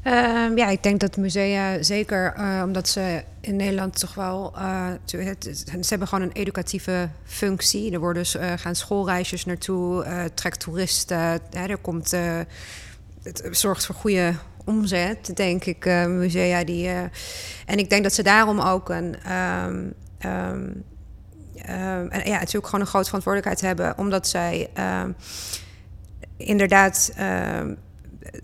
Ehm, 0.04 0.57
ja, 0.57 0.68
ik 0.68 0.83
denk 0.83 1.00
dat 1.00 1.16
musea 1.16 1.83
zeker, 1.83 2.35
uh, 2.38 2.62
omdat 2.64 2.88
ze 2.88 3.24
in 3.40 3.57
Nederland 3.57 3.98
toch 3.98 4.14
wel. 4.14 4.52
Uh, 4.57 4.88
ze 5.07 5.87
hebben 5.88 6.09
gewoon 6.09 6.24
een 6.24 6.33
educatieve 6.33 7.09
functie. 7.24 7.92
Er 7.92 8.00
worden 8.00 8.24
uh, 8.37 8.52
gaan 8.57 8.74
schoolreisjes 8.74 9.44
naartoe, 9.44 10.04
trekt 10.35 10.61
toeristen. 10.61 11.18
Hè, 11.50 11.66
er 11.66 11.76
komt, 11.76 12.11
het 13.22 13.48
zorgt 13.50 13.87
voor 13.87 13.94
goede 13.94 14.35
omzet, 14.64 15.37
denk 15.37 15.64
ik, 15.64 15.85
musea. 16.07 16.64
Die, 16.64 16.88
en 17.66 17.79
ik 17.79 17.90
denk 17.90 18.03
dat 18.03 18.12
ze 18.12 18.22
daarom 18.22 18.61
ook 18.61 18.88
een. 18.88 19.33
Um, 19.33 19.94
um, 20.27 20.85
en 22.11 22.29
ja, 22.29 22.38
natuurlijk 22.38 22.66
gewoon 22.66 22.81
een 22.81 22.87
grote 22.87 23.07
verantwoordelijkheid 23.07 23.61
hebben, 23.61 23.98
omdat 23.98 24.29
zij 24.29 24.70
inderdaad 26.37 27.12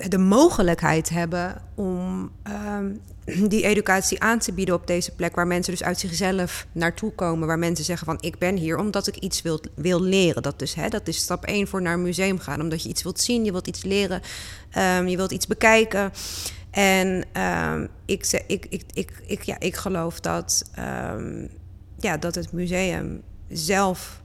de 0.08 0.18
mogelijkheid 0.18 1.08
hebben 1.08 1.62
om 1.74 2.30
die 3.48 3.64
educatie 3.64 4.20
aan 4.20 4.38
te 4.38 4.52
bieden 4.52 4.74
op 4.74 4.86
deze 4.86 5.14
plek, 5.14 5.34
waar 5.34 5.46
mensen 5.46 5.72
dus 5.72 5.82
uit 5.82 5.98
zichzelf 5.98 6.66
naartoe 6.72 7.12
komen, 7.12 7.46
waar 7.46 7.58
mensen 7.58 7.84
zeggen 7.84 8.06
van 8.06 8.18
ik 8.20 8.38
ben 8.38 8.56
hier 8.56 8.78
omdat 8.78 9.06
ik 9.06 9.16
iets 9.16 9.42
wil, 9.42 9.60
wil 9.74 10.02
leren. 10.02 10.42
Dat, 10.42 10.58
dus, 10.58 10.74
hè, 10.74 10.88
dat 10.88 11.08
is 11.08 11.16
stap 11.16 11.44
1 11.44 11.68
voor 11.68 11.82
naar 11.82 11.94
een 11.94 12.02
museum 12.02 12.38
gaan, 12.38 12.60
omdat 12.60 12.82
je 12.82 12.88
iets 12.88 13.02
wilt 13.02 13.20
zien, 13.20 13.44
je 13.44 13.52
wilt 13.52 13.66
iets 13.66 13.82
leren, 13.82 14.20
um, 14.78 15.08
je 15.08 15.16
wilt 15.16 15.32
iets 15.32 15.46
bekijken. 15.46 16.12
En 16.70 17.24
um, 17.42 17.88
ik, 18.04 18.26
ik, 18.46 18.66
ik, 18.68 18.84
ik, 18.92 19.12
ik, 19.26 19.42
ja, 19.42 19.56
ik 19.58 19.76
geloof 19.76 20.20
dat, 20.20 20.70
ja, 21.98 22.16
dat 22.16 22.34
het 22.34 22.52
museum 22.52 23.22
zelf 23.48 24.19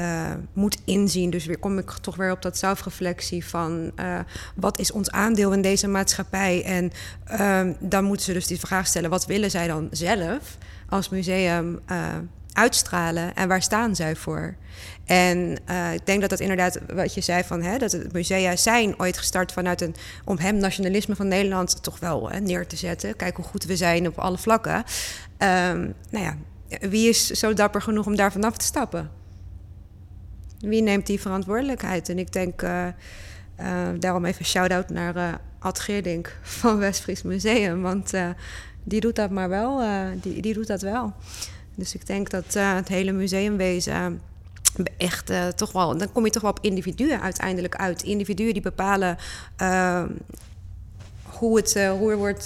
uh, 0.00 0.30
moet 0.52 0.78
inzien. 0.84 1.30
Dus 1.30 1.46
weer 1.46 1.58
kom 1.58 1.78
ik 1.78 1.90
toch 1.90 2.16
weer 2.16 2.32
op 2.32 2.42
dat 2.42 2.58
zelfreflectie 2.58 3.44
van 3.44 3.92
uh, 3.96 4.18
wat 4.54 4.78
is 4.78 4.92
ons 4.92 5.10
aandeel 5.10 5.52
in 5.52 5.62
deze 5.62 5.88
maatschappij? 5.88 6.64
En 6.64 6.90
uh, 7.32 7.74
dan 7.80 8.04
moeten 8.04 8.26
ze 8.26 8.32
dus 8.32 8.46
die 8.46 8.60
vraag 8.60 8.86
stellen: 8.86 9.10
wat 9.10 9.26
willen 9.26 9.50
zij 9.50 9.66
dan 9.66 9.88
zelf 9.90 10.58
als 10.88 11.08
museum 11.08 11.80
uh, 11.90 12.06
uitstralen 12.52 13.34
en 13.34 13.48
waar 13.48 13.62
staan 13.62 13.96
zij 13.96 14.16
voor? 14.16 14.54
En 15.04 15.58
ik 15.94 16.06
denk 16.06 16.20
dat 16.20 16.30
dat 16.30 16.40
inderdaad, 16.40 16.78
wat 16.94 17.14
je 17.14 17.20
zei 17.20 17.44
van 17.44 17.62
hè, 17.62 17.78
dat 17.78 17.92
het 17.92 18.12
musea 18.12 18.56
zijn 18.56 18.98
ooit 18.98 19.18
gestart 19.18 19.52
vanuit 19.52 19.80
een 19.80 19.94
om 20.24 20.38
hem 20.38 20.56
nationalisme 20.56 21.16
van 21.16 21.28
Nederland 21.28 21.82
toch 21.82 21.98
wel 21.98 22.30
hè, 22.30 22.40
neer 22.40 22.66
te 22.66 22.76
zetten. 22.76 23.16
Kijk 23.16 23.36
hoe 23.36 23.44
goed 23.44 23.64
we 23.64 23.76
zijn 23.76 24.06
op 24.06 24.18
alle 24.18 24.38
vlakken. 24.38 24.76
Um, 25.38 25.94
nou 26.10 26.24
ja, 26.24 26.36
wie 26.80 27.08
is 27.08 27.26
zo 27.26 27.54
dapper 27.54 27.82
genoeg 27.82 28.06
om 28.06 28.16
daar 28.16 28.32
vanaf 28.32 28.56
te 28.56 28.64
stappen? 28.64 29.10
Wie 30.62 30.82
neemt 30.82 31.06
die 31.06 31.20
verantwoordelijkheid? 31.20 32.08
En 32.08 32.18
ik 32.18 32.32
denk, 32.32 32.62
uh, 32.62 32.86
uh, 33.60 33.88
daarom 33.98 34.24
even 34.24 34.44
shout-out 34.44 34.88
naar 34.88 35.16
uh, 35.16 35.32
Ad 35.58 35.80
Geerdink 35.80 36.38
van 36.60 36.78
Westfries 36.78 37.22
Museum. 37.22 37.82
Want 37.82 38.12
die 38.84 39.00
doet 39.00 39.16
dat 39.16 39.30
maar 39.30 39.48
wel, 39.48 39.82
die, 40.20 40.42
die 40.42 40.54
doet 40.54 40.66
dat 40.66 40.82
wel. 40.82 41.12
Dus 41.74 41.94
ik 41.94 42.06
denk 42.06 42.30
dat 42.30 42.54
het 42.54 42.88
hele 42.88 43.12
museumwezen 43.12 44.20
echt 44.96 45.32
toch 45.56 45.72
wel... 45.72 45.96
Dan 45.96 46.12
kom 46.12 46.24
je 46.24 46.30
toch 46.30 46.42
wel 46.42 46.50
op 46.50 46.58
individuen 46.60 47.20
uiteindelijk 47.20 47.76
uit. 47.76 48.02
Individuen 48.02 48.52
die 48.52 48.62
bepalen 48.62 49.16
hoe, 51.22 51.56
het, 51.56 51.74
hoe 51.74 52.10
er 52.10 52.16
wordt... 52.16 52.44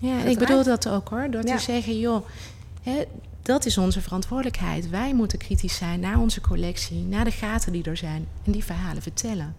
ja, 0.00 0.24
ik 0.24 0.38
bedoel 0.38 0.64
dat 0.64 0.88
ook 0.88 1.08
hoor. 1.08 1.30
Door 1.30 1.42
te 1.42 1.58
zeggen, 1.58 1.98
joh... 1.98 2.26
Hè, 2.82 3.04
dat 3.42 3.64
is 3.64 3.78
onze 3.78 4.00
verantwoordelijkheid. 4.00 4.90
Wij 4.90 5.14
moeten 5.14 5.38
kritisch 5.38 5.76
zijn 5.76 6.00
naar 6.00 6.18
onze 6.18 6.40
collectie, 6.40 7.04
naar 7.04 7.24
de 7.24 7.30
gaten 7.30 7.72
die 7.72 7.84
er 7.84 7.96
zijn 7.96 8.26
en 8.44 8.52
die 8.52 8.64
verhalen 8.64 9.02
vertellen. 9.02 9.54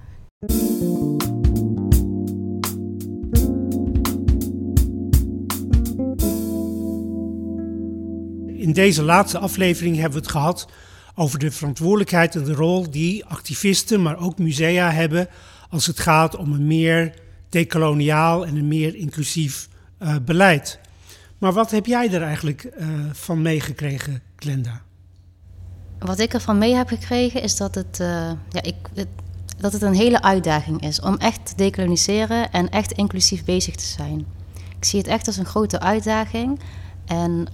In 8.62 8.74
deze 8.74 9.04
laatste 9.04 9.40
aflevering 9.40 9.96
hebben 9.96 10.14
we 10.14 10.20
het 10.20 10.32
gehad 10.32 10.68
over 11.16 11.40
de 11.40 11.52
verantwoordelijkheid 11.52 12.36
en 12.36 12.44
de 12.44 12.54
rol 12.54 12.92
die 12.92 13.26
activisten, 13.26 14.02
maar 14.02 14.20
ook 14.20 14.38
musea 14.38 14.92
hebben 14.92 15.28
als 15.70 15.86
het 15.86 16.00
gaat 16.00 16.36
om 16.36 16.54
een 16.54 16.68
meer 16.68 17.14
decoloniaal 17.50 18.46
en 18.46 18.56
een 18.56 18.68
meer 18.68 18.96
inclusief 18.96 19.70
uh, 20.00 20.16
beleid. 20.26 20.80
Maar 21.42 21.54
wat 21.54 21.72
heb 21.72 21.86
jij 21.86 22.12
er 22.12 22.22
eigenlijk 22.22 22.72
uh, 22.80 22.88
van 23.12 23.42
meegekregen, 23.42 24.22
Glenda? 24.36 24.82
Wat 26.00 26.20
ik 26.20 26.34
ervan 26.34 26.58
mee 26.58 26.76
heb 26.76 26.88
gekregen 26.88 27.42
is 27.42 27.56
dat 27.56 27.76
het, 27.76 28.00
uh, 28.02 28.08
ja, 28.50 28.62
ik, 28.62 28.76
dat 29.58 29.74
het 29.74 29.82
een 29.82 29.94
hele 29.94 30.22
uitdaging 30.22 30.82
is 30.82 31.00
om 31.00 31.18
echt 31.18 31.46
te 31.46 31.56
decoloniseren 31.56 32.52
en 32.52 32.70
echt 32.70 32.92
inclusief 32.92 33.44
bezig 33.44 33.76
te 33.76 33.86
zijn. 33.86 34.26
Ik 34.78 34.86
zie 34.86 35.00
het 35.00 35.08
echt 35.08 35.28
als 35.28 35.38
een 35.38 35.46
grote 35.46 35.80
uitdaging. 35.80 36.60
En 37.06 37.48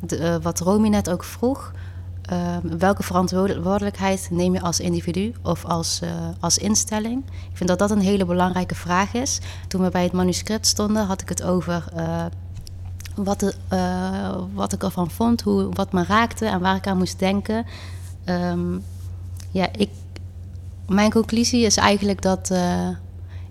de, 0.00 0.18
uh, 0.18 0.36
wat 0.42 0.60
Romy 0.60 0.88
net 0.88 1.10
ook 1.10 1.24
vroeg, 1.24 1.72
um, 2.32 2.78
welke 2.78 3.02
verantwoordelijkheid 3.02 4.28
neem 4.30 4.54
je 4.54 4.60
als 4.60 4.80
individu 4.80 5.32
of 5.42 5.64
als, 5.64 6.00
als 6.40 6.58
instelling? 6.58 7.24
Ik 7.26 7.56
vind 7.56 7.68
dat 7.68 7.78
dat 7.78 7.90
een 7.90 8.00
hele 8.00 8.24
belangrijke 8.24 8.74
vraag 8.74 9.14
is. 9.14 9.40
Toen 9.68 9.82
we 9.82 9.90
bij 9.90 10.02
het 10.02 10.12
manuscript 10.12 10.66
stonden, 10.66 11.06
had 11.06 11.20
ik 11.20 11.28
het 11.28 11.42
over 11.42 11.84
wat, 13.14 13.40
de, 13.40 13.54
uh, 13.72 14.36
wat 14.54 14.72
ik 14.72 14.82
ervan 14.82 15.10
vond, 15.10 15.42
hoe, 15.42 15.68
wat 15.72 15.92
me 15.92 16.04
raakte 16.04 16.46
en 16.46 16.60
waar 16.60 16.76
ik 16.76 16.86
aan 16.86 16.98
moest 16.98 17.18
denken. 17.18 17.66
Um, 18.24 18.82
ja, 19.50 19.68
ik, 19.76 19.90
mijn 20.88 21.10
conclusie 21.10 21.64
is 21.64 21.76
eigenlijk 21.76 22.22
dat. 22.22 22.50
Uh, 22.50 22.88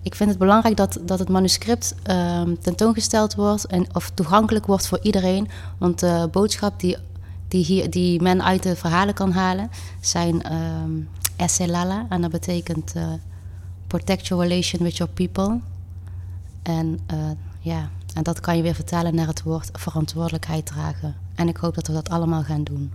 ik 0.02 0.14
vind 0.14 0.30
het 0.30 0.38
belangrijk 0.38 0.76
dat, 0.76 0.98
dat 1.02 1.18
het 1.18 1.28
manuscript 1.28 1.94
uh, 2.06 2.42
tentoongesteld 2.60 3.34
wordt 3.34 3.66
en, 3.66 3.86
of 3.92 4.10
toegankelijk 4.14 4.66
wordt 4.66 4.86
voor 4.86 4.98
iedereen. 5.02 5.48
Want 5.78 5.98
de 5.98 6.28
boodschap 6.32 6.80
die, 6.80 6.96
die, 7.48 7.64
hier, 7.64 7.90
die 7.90 8.22
men 8.22 8.44
uit 8.44 8.62
de 8.62 8.76
verhalen 8.76 9.14
kan 9.14 9.32
halen 9.32 9.70
zijn 10.00 10.52
um, 10.52 11.08
Esselala. 11.36 12.06
En 12.08 12.20
dat 12.20 12.30
betekent 12.30 12.92
uh, 12.96 13.04
protect 13.86 14.26
your 14.26 14.42
relation 14.42 14.82
with 14.82 14.96
your 14.96 15.12
people. 15.12 15.60
En 16.62 16.98
ja, 17.60 17.90
en 18.14 18.22
dat 18.22 18.40
kan 18.40 18.56
je 18.56 18.62
weer 18.62 18.74
vertalen 18.74 19.14
naar 19.14 19.26
het 19.26 19.42
woord 19.42 19.68
verantwoordelijkheid 19.72 20.66
dragen. 20.66 21.16
En 21.34 21.48
ik 21.48 21.56
hoop 21.56 21.74
dat 21.74 21.86
we 21.86 21.92
dat 21.92 22.10
allemaal 22.10 22.42
gaan 22.42 22.64
doen. 22.64 22.92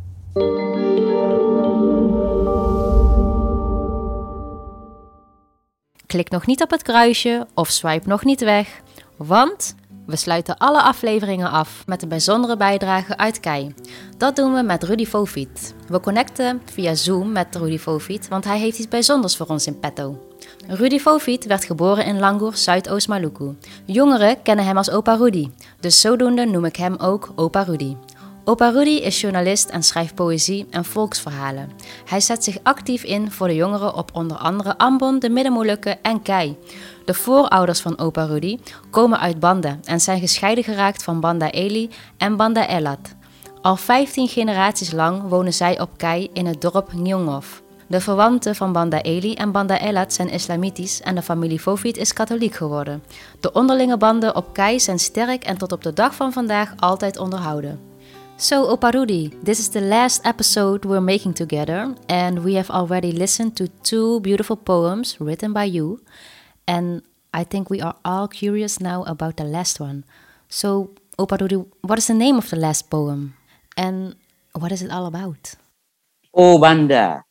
Klik 6.05 6.29
nog 6.29 6.45
niet 6.45 6.61
op 6.61 6.69
het 6.69 6.81
kruisje 6.81 7.47
of 7.53 7.69
swipe 7.69 8.07
nog 8.07 8.23
niet 8.23 8.41
weg, 8.41 8.81
want 9.17 9.75
we 10.05 10.15
sluiten 10.15 10.57
alle 10.57 10.81
afleveringen 10.81 11.51
af 11.51 11.83
met 11.85 12.01
een 12.01 12.09
bijzondere 12.09 12.57
bijdrage 12.57 13.17
uit 13.17 13.39
Kei. 13.39 13.73
Dat 14.17 14.35
doen 14.35 14.53
we 14.53 14.61
met 14.61 14.83
Rudy 14.83 15.05
Fofiet. 15.05 15.73
We 15.87 15.99
connecten 15.99 16.61
via 16.65 16.95
Zoom 16.95 17.31
met 17.31 17.55
Rudy 17.55 17.77
Fofiet, 17.77 18.27
want 18.27 18.43
hij 18.43 18.59
heeft 18.59 18.77
iets 18.77 18.87
bijzonders 18.87 19.37
voor 19.37 19.45
ons 19.45 19.67
in 19.67 19.79
petto. 19.79 20.26
Rudy 20.67 20.99
Fofiet 20.99 21.45
werd 21.45 21.65
geboren 21.65 22.05
in 22.05 22.19
Langoer, 22.19 22.55
Zuidoost-Maluku. 22.55 23.55
Jongeren 23.85 24.41
kennen 24.41 24.65
hem 24.65 24.77
als 24.77 24.89
Opa 24.89 25.13
Rudy, 25.13 25.49
dus 25.79 26.01
zodoende 26.01 26.45
noem 26.45 26.65
ik 26.65 26.75
hem 26.75 26.95
ook 26.95 27.31
Opa 27.35 27.61
Rudy. 27.61 27.95
Opa 28.43 28.69
Rudy 28.69 28.89
is 28.89 29.21
journalist 29.21 29.69
en 29.69 29.83
schrijft 29.83 30.15
poëzie 30.15 30.67
en 30.69 30.85
volksverhalen. 30.85 31.71
Hij 32.05 32.19
zet 32.19 32.43
zich 32.43 32.57
actief 32.63 33.03
in 33.03 33.31
voor 33.31 33.47
de 33.47 33.55
jongeren 33.55 33.95
op 33.95 34.09
onder 34.13 34.37
andere 34.37 34.77
Ambon, 34.77 35.19
de 35.19 35.29
Middenmolukken 35.29 36.03
en 36.03 36.21
Kei. 36.21 36.57
De 37.05 37.13
voorouders 37.13 37.79
van 37.79 37.97
Opa 37.97 38.23
Rudy 38.23 38.57
komen 38.89 39.19
uit 39.19 39.39
Banda 39.39 39.79
en 39.83 39.99
zijn 39.99 40.19
gescheiden 40.19 40.63
geraakt 40.63 41.03
van 41.03 41.19
Banda 41.19 41.51
Eli 41.51 41.89
en 42.17 42.35
Banda 42.35 42.67
Elat. 42.67 43.15
Al 43.61 43.75
15 43.75 44.27
generaties 44.27 44.91
lang 44.91 45.29
wonen 45.29 45.53
zij 45.53 45.79
op 45.79 45.89
Kei 45.97 46.29
in 46.33 46.45
het 46.45 46.61
dorp 46.61 46.93
Nyongov. 46.93 47.61
De 47.87 48.01
verwanten 48.01 48.55
van 48.55 48.73
Banda 48.73 49.01
Eli 49.01 49.33
en 49.33 49.51
Banda 49.51 49.79
Elat 49.79 50.13
zijn 50.13 50.29
islamitisch 50.29 51.01
en 51.01 51.15
de 51.15 51.21
familie 51.21 51.59
Fofit 51.59 51.97
is 51.97 52.13
katholiek 52.13 52.53
geworden. 52.53 53.03
De 53.39 53.51
onderlinge 53.51 53.97
banden 53.97 54.35
op 54.35 54.53
Kei 54.53 54.79
zijn 54.79 54.99
sterk 54.99 55.43
en 55.43 55.57
tot 55.57 55.71
op 55.71 55.83
de 55.83 55.93
dag 55.93 56.15
van 56.15 56.33
vandaag 56.33 56.73
altijd 56.77 57.17
onderhouden. 57.17 57.79
So, 58.35 58.65
Oparudi, 58.65 59.33
this 59.43 59.59
is 59.59 59.67
the 59.67 59.81
last 59.81 60.25
episode 60.25 60.87
we're 60.87 61.01
making 61.01 61.35
together, 61.35 61.93
and 62.05 62.39
we 62.39 62.55
have 62.55 62.71
already 62.71 63.11
listened 63.11 63.55
to 63.55 63.65
two 63.81 64.19
beautiful 64.19 64.55
poems 64.55 65.17
written 65.19 65.53
by 65.53 65.63
you. 65.63 65.99
And 66.63 67.01
I 67.37 67.43
think 67.47 67.69
we 67.69 67.81
are 67.81 67.95
all 68.01 68.27
curious 68.27 68.77
now 68.77 69.03
about 69.05 69.37
the 69.37 69.43
last 69.43 69.79
one. 69.79 70.03
So, 70.47 70.89
Opa 71.17 71.37
Rudy, 71.37 71.63
what 71.81 71.97
is 71.97 72.05
the 72.05 72.13
name 72.13 72.37
of 72.37 72.49
the 72.49 72.57
last 72.57 72.89
poem? 72.89 73.33
And 73.75 74.15
what 74.51 74.71
is 74.71 74.81
it 74.81 74.91
all 74.91 75.05
about? 75.05 75.55
Oh 76.31 76.59
Banda. 76.59 77.26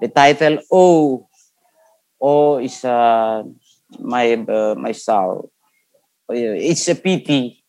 The 0.00 0.08
title 0.08 0.64
Oh. 0.72 1.28
Oh 2.20 2.56
is 2.60 2.84
uh, 2.84 3.44
my 4.00 4.32
uh, 4.32 4.74
my 4.76 4.92
soul. 4.92 5.52
It's 6.28 6.88
a 6.88 6.94
pity. 6.96 7.64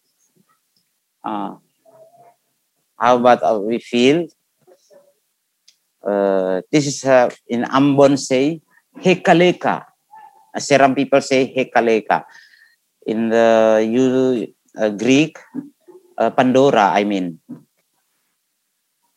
Uh, 1.24 1.56
how 3.00 3.18
about 3.18 3.44
uh, 3.44 3.60
we 3.60 3.80
feel? 3.80 4.28
Uh, 6.04 6.62
this 6.72 6.88
is 6.88 7.04
uh, 7.06 7.30
in 7.48 7.64
Ambon 7.64 8.20
say 8.20 8.62
Hekaleka. 9.00 9.86
Seram 10.56 10.96
people 10.96 11.22
say 11.22 11.48
Hekaleka. 11.48 12.24
In 13.08 13.30
the 13.30 13.80
you 13.88 14.52
uh, 14.78 14.90
Greek, 14.90 15.40
uh, 16.18 16.30
Pandora. 16.32 16.92
I 16.94 17.04
mean, 17.04 17.40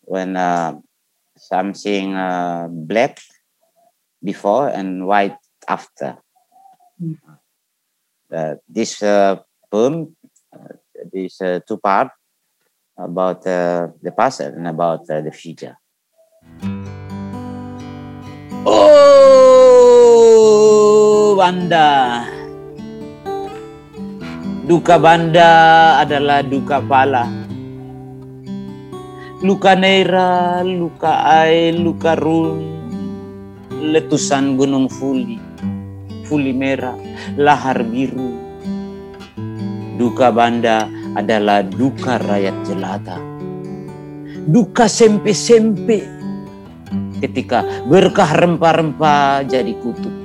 when 0.02 0.36
uh, 0.36 0.78
something 1.36 2.14
uh, 2.14 2.68
black 2.70 3.18
before 4.22 4.68
and 4.68 5.06
white 5.06 5.36
after. 5.68 6.16
Uh, 8.32 8.54
this 8.66 9.02
uh, 9.02 9.36
poem, 9.70 10.16
uh, 10.52 10.74
this 11.12 11.40
uh, 11.40 11.60
two 11.66 11.76
part 11.78 12.08
about 12.96 13.46
uh, 13.46 13.88
the 14.00 14.10
past 14.12 14.40
and 14.40 14.66
about 14.66 15.08
uh, 15.10 15.20
the 15.20 15.30
future. 15.30 15.76
Oh, 18.64 19.74
Banda. 21.36 22.24
Duka 24.64 24.96
Banda 24.96 26.00
adalah 26.00 26.40
duka 26.40 26.80
pala. 26.80 27.43
Luka 29.44 29.76
Neira, 29.76 30.64
luka 30.64 31.20
Ai, 31.20 31.68
luka 31.68 32.16
Run, 32.16 32.64
letusan 33.76 34.56
gunung 34.56 34.88
Fuli, 34.88 35.36
Fuli 36.24 36.56
merah, 36.56 36.96
lahar 37.36 37.84
biru. 37.84 38.40
Duka 40.00 40.32
Banda 40.32 40.88
adalah 41.12 41.60
duka 41.60 42.16
rakyat 42.24 42.56
jelata. 42.64 43.20
Duka 44.48 44.88
sempe-sempe 44.88 46.08
ketika 47.20 47.84
berkah 47.84 48.32
rempah-rempah 48.40 49.44
jadi 49.44 49.76
kutuk. 49.76 50.16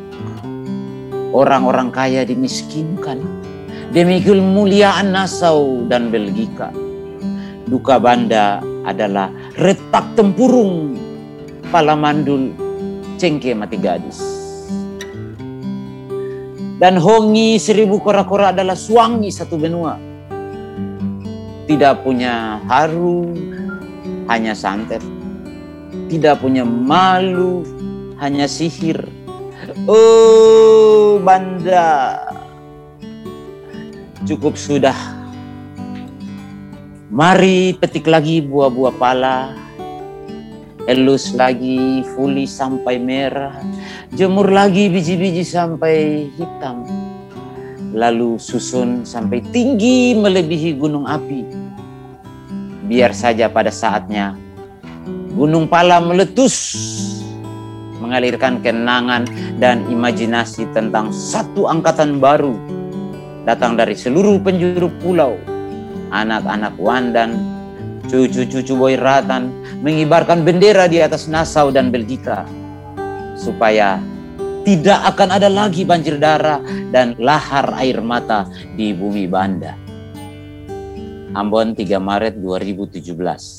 Orang-orang 1.35 1.91
kaya 1.91 2.23
dimiskinkan 2.23 3.19
demi 3.91 4.23
kemuliaan 4.23 5.11
Nasau 5.11 5.83
dan 5.91 6.07
Belgika. 6.07 6.71
Duka 7.67 7.99
Banda 7.99 8.63
adalah 8.89 9.29
retak 9.55 10.17
tempurung 10.17 10.97
pala 11.69 11.93
mandul 11.93 12.53
cengke 13.19 13.53
mati 13.53 13.77
gadis. 13.77 14.19
Dan 16.79 16.95
hongi 16.95 17.59
seribu 17.59 17.99
kora-kora 17.99 18.55
adalah 18.55 18.73
suangi 18.73 19.27
satu 19.27 19.59
benua. 19.59 19.99
Tidak 21.67 22.01
punya 22.01 22.63
haru, 22.65 23.35
hanya 24.31 24.55
santet. 24.55 25.03
Tidak 26.07 26.39
punya 26.39 26.63
malu, 26.63 27.67
hanya 28.17 28.47
sihir. 28.47 29.05
Oh, 29.85 31.19
Banda. 31.19 32.15
Cukup 34.23 34.55
sudah 34.55 35.18
Mari 37.19 37.75
petik 37.75 38.07
lagi 38.07 38.39
buah-buah 38.39 38.95
pala, 38.95 39.51
elus 40.87 41.35
lagi 41.35 41.99
fuli 42.15 42.47
sampai 42.47 42.95
merah, 42.95 43.59
jemur 44.15 44.47
lagi 44.47 44.87
biji-biji 44.87 45.43
sampai 45.43 46.31
hitam, 46.39 46.87
lalu 47.91 48.39
susun 48.39 49.03
sampai 49.03 49.43
tinggi 49.51 50.15
melebihi 50.15 50.79
gunung 50.79 51.03
api. 51.03 51.43
Biar 52.87 53.11
saja 53.11 53.51
pada 53.51 53.67
saatnya 53.67 54.39
gunung 55.35 55.67
pala 55.67 55.99
meletus, 55.99 56.55
mengalirkan 57.99 58.63
kenangan 58.63 59.27
dan 59.59 59.83
imajinasi 59.91 60.71
tentang 60.71 61.11
satu 61.11 61.67
angkatan 61.67 62.23
baru 62.23 62.55
datang 63.43 63.75
dari 63.75 63.99
seluruh 63.99 64.39
penjuru 64.39 64.87
pulau 65.03 65.58
anak-anak 66.09 66.75
Wandan, 66.77 67.37
cucu-cucu 68.09 68.73
Boyratan 68.73 69.53
mengibarkan 69.85 70.41
bendera 70.41 70.89
di 70.89 70.99
atas 70.99 71.29
Nassau 71.29 71.69
dan 71.69 71.93
Belgika 71.93 72.43
supaya 73.39 74.01
tidak 74.67 74.99
akan 75.15 75.29
ada 75.39 75.47
lagi 75.47 75.87
banjir 75.87 76.19
darah 76.19 76.59
dan 76.91 77.15
lahar 77.17 77.73
air 77.79 78.03
mata 78.03 78.45
di 78.75 78.91
bumi 78.91 79.25
Banda. 79.25 79.73
Ambon 81.33 81.77
3 81.77 81.85
Maret 82.01 82.41
2017 82.41 83.58